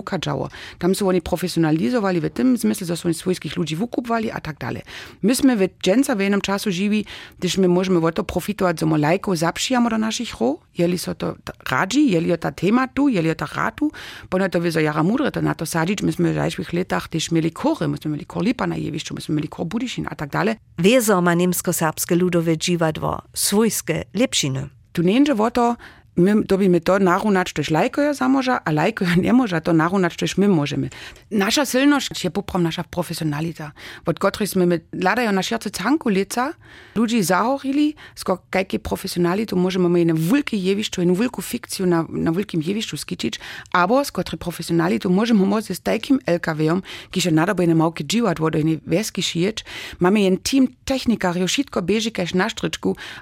Tam 0.79 0.95
są 0.95 1.07
oni 1.07 1.21
profesjonalizowali 1.21 2.21
w 2.21 2.29
tym 2.29 2.57
zmysle, 2.57 2.87
że 2.87 2.97
są 2.97 3.07
oni 3.07 3.13
swojskich 3.13 3.57
ludzi 3.57 3.75
wukupwali, 3.75 4.31
a 4.31 4.39
tak 4.39 4.57
dalej. 4.57 4.81
Myśmy 5.21 5.55
w 5.55 5.69
dżęca 5.83 6.15
w 6.15 6.19
jednym 6.19 6.41
czasu 6.41 6.71
żywi, 6.71 7.05
gdyż 7.39 7.57
my 7.57 7.67
możemy 7.67 7.99
w 7.99 8.11
to 8.13 8.23
profitować, 8.23 8.79
że 8.79 8.85
my 8.85 8.97
lajko 8.97 9.35
zapszyjamy 9.35 9.89
do 9.89 9.97
naszych 9.97 10.39
ro, 10.39 10.57
jeli 10.77 10.97
so 10.97 11.15
to 11.15 11.35
radzi, 11.69 12.11
jeli 12.11 12.37
ta 12.37 12.51
tematu, 12.51 13.09
jeli 13.09 13.35
ta 13.35 13.47
ratu, 13.55 13.91
pono 14.29 14.49
to 14.49 14.61
wieso 14.61 14.79
jara 14.79 15.03
mudre 15.03 15.31
to 15.31 15.41
na 15.41 15.55
to 15.55 15.65
sadzić, 15.65 16.01
myśmy 16.01 16.31
w 16.31 16.35
zajszwych 16.35 16.73
latach 16.73 17.07
też 17.07 17.31
mieli 17.31 17.51
kory, 17.51 17.87
myśmy 17.87 18.11
mieli 18.11 18.25
kor 18.25 18.43
lipa 18.43 18.67
na 18.67 18.75
jewiszczu, 18.77 19.15
myśmy 19.15 19.35
mieli 19.35 19.47
kor 19.47 19.65
budišin, 19.65 20.07
a 20.09 20.15
tak 20.15 20.29
dalej. 20.29 20.55
Wieso 20.79 21.21
ma 21.21 21.33
niemsko-serbskie 21.33 22.15
ludowe 22.15 22.57
dżiwadło, 22.57 23.21
swojskie, 23.33 24.03
lepšiny? 24.13 24.82
Tu 24.93 25.01
nie 25.01 25.19
idzie 25.19 25.33
o 25.33 25.51
to, 25.51 25.75
my 26.17 26.43
dobimy 26.43 26.81
to 26.81 26.99
narunać 26.99 27.53
też 27.53 27.69
lajkoja 27.69 28.13
zamoża, 28.13 28.59
a 28.65 28.71
lajkoja 28.71 29.15
nie 29.15 29.33
może 29.33 29.61
to 29.61 29.73
narunać 29.73 30.15
też 30.15 30.37
my 30.37 30.47
możemy. 30.47 30.89
Nasza 31.31 31.65
silność 31.65 32.23
je 32.23 32.31
poprom 32.31 32.63
nasza 32.63 32.83
profesjonalita. 32.83 33.71
Od 34.05 34.19
której 34.19 34.49
my 34.67 34.79
ladają 34.93 35.31
na 35.31 35.43
serce 35.43 35.69
canku 35.69 36.09
lica, 36.09 36.53
ludzi 36.95 37.23
zahorili, 37.23 37.95
skoro 38.15 38.41
kajkie 38.49 38.79
profesjonalitu 38.79 39.55
możemy 39.55 39.89
my 39.89 40.05
na 40.05 40.13
wielkie 40.13 40.57
jewiszczu, 40.57 41.05
na 41.05 41.13
wielką 41.13 41.41
fikcję 41.41 41.85
na, 41.85 42.05
na 42.09 42.31
wielkim 42.31 42.61
jewiszczu 42.61 42.97
skiczyć, 42.97 43.39
albo 43.71 44.05
z 44.05 44.11
której 44.11 44.39
profesjonalitu 44.39 45.09
możemy 45.09 45.45
może 45.45 45.75
z 45.75 45.81
takim 45.81 46.19
LKW-om, 46.25 46.81
kiedy 47.11 47.31
nada 47.31 47.53
by 47.53 47.67
na 47.67 47.75
małke 47.75 48.03
dziwat, 48.03 48.39
wodo 48.39 48.61
nie 48.61 48.77
weski 48.87 49.23
szyjeć, 49.23 49.65
mamy 49.99 50.21
jen 50.21 50.37
team 50.37 50.67
technikariów, 50.85 51.49
wszystko 51.49 51.81
bieży 51.81 52.11
każ 52.11 52.33
na 52.33 52.47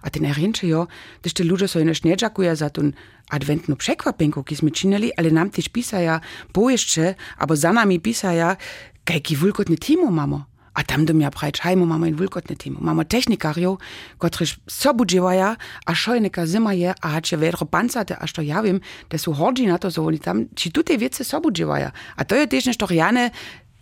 a 0.01 0.09
ten 0.09 0.25
erinczy 0.25 0.67
jo, 0.67 0.87
gdyż 1.21 1.33
te 1.33 1.43
ludzie 1.43 1.67
są 1.67 1.79
nie 1.79 2.15
za 2.53 2.69
to, 2.69 2.80
tun 2.81 2.97
adventnu 3.29 3.77
překvapenku, 3.77 4.43
ki 4.43 4.55
sme 4.55 4.73
činili, 4.73 5.13
ale 5.15 5.31
nam 5.31 5.53
tež 5.53 5.69
pisaja 5.69 6.19
poješte, 6.51 7.15
abo 7.37 7.55
za 7.55 7.71
nami 7.71 8.01
pisaja, 8.01 8.57
kajki 9.05 9.37
vulkotne 9.37 9.77
timo 9.77 10.11
mamo. 10.11 10.49
A 10.71 10.87
tam 10.87 11.03
do 11.03 11.11
mňa 11.11 11.35
prajč, 11.35 11.59
hajmo, 11.67 11.83
máme 11.83 12.11
in 12.11 12.15
vulkotne 12.15 12.55
timo. 12.55 12.79
Máme 12.79 13.03
technikariov, 13.03 13.83
kotrež 14.19 14.55
sobu 14.67 15.03
dživaja, 15.03 15.59
a 15.59 15.91
šojneka 15.91 16.47
zima 16.47 16.71
je, 16.71 16.95
a 16.95 17.07
hače 17.19 17.35
vedro 17.35 17.67
pancate, 17.67 18.15
a 18.15 18.23
što 18.23 18.41
ja 18.41 18.63
viem, 18.63 18.79
da 19.11 19.19
sú 19.19 19.35
hordži 19.35 19.67
na 19.67 19.75
to, 19.79 19.91
so 19.91 20.07
oni 20.07 20.19
tam, 20.19 20.47
či 20.55 20.71
tu 20.71 20.83
tie 20.83 20.95
vece 20.95 21.27
sobu 21.27 21.51
dživaja. 21.51 21.91
A 21.91 22.23
to 22.23 22.39
je 22.39 22.47
tež 22.47 22.71
nešto 22.71 22.87
jane, 22.87 23.35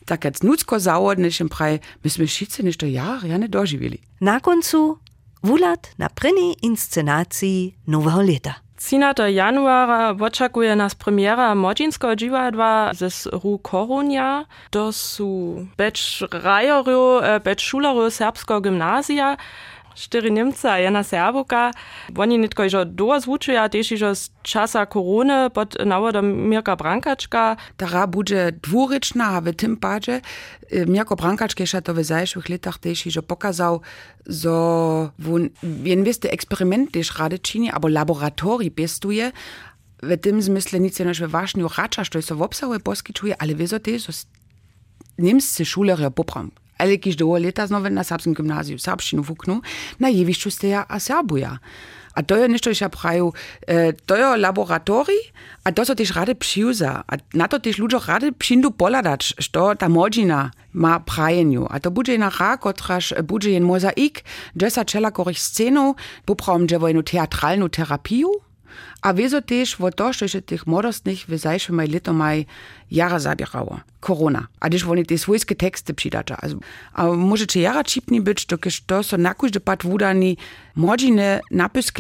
tak 0.06 0.26
jak 0.26 0.42
nucko 0.42 0.82
zavodnešem 0.82 1.50
praj, 1.50 1.78
my 2.02 2.10
sme 2.10 2.26
šice 2.26 2.66
nešto 2.66 2.90
ja, 2.90 3.22
jane 3.22 3.46
doživili. 3.46 4.02
Na 4.18 4.42
koncu, 4.42 4.98
wulat 5.46 5.94
na 5.98 6.10
prvnej 6.10 6.58
inscenácii 6.66 7.86
Nového 7.86 8.22
leta. 8.26 8.66
13. 8.80 9.32
januara 9.32 10.16
oczekuje 10.20 10.76
nas 10.76 10.96
premiera 10.96 11.56
młodzieńskiego 11.56 12.16
dziwadła 12.16 12.94
ze 12.94 13.08
Ru 13.32 13.60
Korunia. 13.60 14.46
To 14.70 14.94
są 14.94 15.26
becz 15.78 16.24
rajoru, 16.32 17.20
becz 17.44 17.62
szuleru 17.62 18.12
serbskiego 18.12 18.62
gimnazja. 18.62 19.38
Čtyri 19.96 20.32
Niemca, 20.32 20.80
jedna 20.80 21.04
Serbuka. 21.04 21.72
Oni 22.18 22.40
nie 22.40 22.50
tylko 22.50 22.64
iżo 22.64 22.86
dozwučuja, 22.86 23.70
też 23.70 23.92
iżo 23.92 24.16
z 24.16 24.32
czasa 24.44 24.86
korony 24.86 25.50
pod 25.50 25.86
nawodom 25.86 26.50
Mirka 26.50 26.76
Brankaczka. 26.76 27.58
Tara 27.78 28.08
bude 28.08 28.52
dwuryczna, 28.52 29.26
a 29.26 29.42
w 29.42 29.56
tym 29.56 29.78
padzie 29.78 30.22
Mirko 30.88 31.16
Brankaczka 31.16 31.64
jeszcze 31.64 31.82
to 31.82 31.94
w 31.94 32.04
zajszłych 32.04 32.50
latach 32.50 32.78
też 32.78 33.06
iżo 33.08 33.24
pokazał, 33.24 33.82
że 34.26 34.50
won, 35.20 35.50
jen 35.84 36.04
wieste 36.04 36.32
eksperyment 36.32 36.92
też 36.92 37.20
rady 37.20 37.40
czyni, 37.40 37.72
albo 37.72 37.88
laboratorii 37.88 38.72
bestuje, 38.72 39.32
w 40.04 40.18
tym 40.18 40.42
zmysle 40.42 40.80
nic 40.80 41.00
nie 41.00 41.28
właśnie 41.28 41.64
racza, 41.78 42.04
że 42.04 42.24
to 42.24 42.36
w 42.36 42.42
obsahu 42.42 42.80
poskiczuje, 42.80 43.42
ale 43.42 43.56
wieso 43.56 43.80
też, 43.80 44.06
że 44.06 44.14
niemscy 45.18 45.66
szulery 45.66 46.12
popram 46.12 46.52
ale 46.80 46.98
kiž 46.98 47.20
do 47.20 47.36
leta 47.36 47.68
znova 47.68 47.92
na 47.92 48.04
serbskom 48.04 48.34
gimnaziju 48.34 48.80
serbštinu 48.80 49.22
vuknu, 49.22 49.62
na 50.00 50.08
jevišću 50.08 50.50
steja 50.52 50.86
a 50.90 51.00
serbuja. 51.00 51.60
A 52.18 52.26
to 52.26 52.36
je 52.36 52.50
nešto, 52.50 52.74
čo 52.74 52.90
prajú, 52.90 53.32
e, 53.64 53.94
to 53.94 54.18
je 54.18 54.26
laboratórií 54.44 55.32
a 55.64 55.72
to 55.72 55.86
sa 55.86 55.94
tiež 55.94 56.12
rady 56.12 56.34
přiuza. 56.36 57.06
A 57.06 57.14
na 57.38 57.48
to 57.48 57.62
tiež 57.62 57.80
ľudia 57.80 58.02
rady 58.02 58.36
přindu 58.36 58.76
poladať, 58.76 59.40
što 59.40 59.76
ta 59.80 59.88
modžina 59.88 60.52
má 60.74 61.00
prajenju. 61.00 61.70
A 61.70 61.80
to 61.80 61.92
bude 61.92 62.18
na 62.18 62.28
rá, 62.28 62.58
kotraž 62.58 63.14
bude 63.24 63.54
jen 63.54 63.64
mozaik, 63.64 64.26
že 64.58 64.68
sa 64.70 64.84
čela 64.84 65.12
popravom, 66.26 66.68
že 66.68 66.78
vojnu 66.78 67.02
teatralnú 67.06 67.70
terapiu, 67.70 68.30
a 69.02 69.14
wieso 69.14 69.42
też 69.42 69.78
wo 69.78 69.92
to, 69.92 70.14
że 70.14 70.30
się 70.30 70.42
tych 70.42 70.68
młodostnych 70.68 71.20
w 71.28 71.38
zajszym 71.38 71.82
lito 71.82 72.14
maj 72.14 72.46
jara 72.92 73.20
zabierało. 73.20 73.80
Korona. 74.00 74.48
A 74.60 74.70
też 74.70 74.84
oni 74.84 75.06
te 75.06 75.18
swojskie 75.18 75.56
teksty 75.56 75.94
przydacza. 75.94 76.38
A 76.94 77.06
może 77.08 77.48
czy 77.48 77.60
jara 77.60 77.84
chipni 77.84 78.22
być, 78.22 78.46
to 78.46 78.58
kiedy 78.58 78.76
to 78.86 79.04
so 79.04 79.18
na 79.18 79.34
każdy 79.34 79.60
pat 79.60 79.84
wudani 79.84 80.38
młodziny 80.76 81.40
napis 81.52 81.92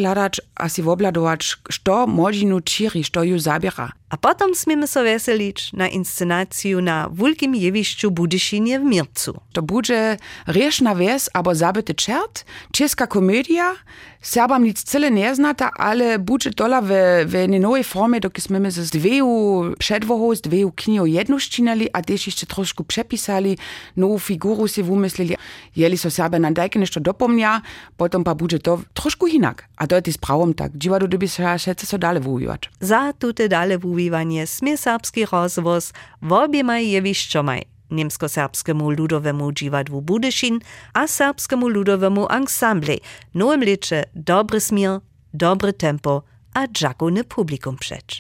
a 0.56 0.70
si 0.70 0.82
wobladować, 0.82 1.58
što 1.70 2.08
młodzinu 2.08 2.62
čiri, 2.62 3.04
što 3.04 3.24
ju 3.24 3.40
zabiera. 3.40 3.92
A 4.10 4.18
potom 4.18 4.56
smiemy 4.56 4.88
so 4.88 5.04
weselić 5.04 5.74
na 5.74 5.88
inscenaciju 5.88 6.82
na 6.82 7.10
wulkim 7.10 7.56
jewiszczu 7.56 8.12
Budyšinie 8.12 8.80
w 8.80 8.84
Mircu. 8.84 9.42
To 9.54 9.62
bude 9.62 10.18
riešna 10.48 10.96
wes, 10.96 11.30
abo 11.34 11.56
zabity 11.56 11.94
czert, 11.94 12.46
czeska 12.72 13.08
komedia, 13.08 13.76
Serbam 14.22 14.64
nic 14.64 14.84
cyle 14.84 15.12
nie 15.12 15.36
znata, 15.36 15.72
ale 15.78 16.20
bude 16.20 16.50
dola 16.50 16.82
v, 16.90 17.26
v 17.30 17.34
eni 17.46 17.60
novi 17.62 17.86
formi, 17.86 18.18
dok 18.18 18.34
sme 18.42 18.58
z 18.74 18.90
dveju 18.90 19.30
předvohou, 19.78 20.34
z 20.34 20.42
dveju 20.50 20.74
knjigo 20.74 21.06
jednoščinali, 21.06 21.94
a 21.94 22.02
tež 22.02 22.34
še 22.34 22.50
trošku 22.50 22.90
prepisali, 22.90 23.54
novo 23.94 24.18
figuro 24.18 24.66
si 24.66 24.82
umislili, 24.82 25.38
jeli 25.78 25.98
so 25.98 26.10
sebe 26.10 26.42
na 26.42 26.50
dajke 26.50 26.82
nešto 26.82 26.98
dopomnja, 27.00 27.62
potem 27.94 28.26
pa 28.26 28.34
bude 28.34 28.58
to 28.58 28.82
trošku 28.98 29.30
inak. 29.30 29.70
A 29.78 29.86
to 29.86 30.02
je 30.02 30.10
ti 30.10 30.12
s 30.12 30.18
pravom 30.18 30.58
tak, 30.58 30.74
dživa 30.74 30.98
do 30.98 31.06
dobi 31.06 31.30
se 31.30 31.46
ja 31.46 31.54
še 31.54 31.78
so 31.78 32.02
dale 32.02 32.18
vujivač. 32.18 32.74
Za 32.82 33.14
tute 33.14 33.46
dale 33.46 33.78
vujivanje 33.78 34.50
sme 34.50 34.74
srpski 34.74 35.30
rozvoz 35.30 35.94
v 36.26 36.32
objemaj 36.34 36.82
jeviščomaj. 36.90 37.80
nemsko-srpskemu 37.90 38.90
ludowemu 38.90 39.52
dziwadwu 39.52 40.02
Budyszin, 40.02 40.62
a 40.94 41.08
serbskiemu 41.08 41.68
ludowemu 41.68 42.32
ansamble. 42.32 42.98
Noem 43.34 43.62
lecze 43.62 44.04
dobry 44.14 44.62
smir, 44.62 45.02
dobre 45.34 45.74
tempo, 45.74 46.22
a 46.54 46.68
dżakony 46.68 47.24
publikum 47.24 47.78
przecz. 47.78 48.20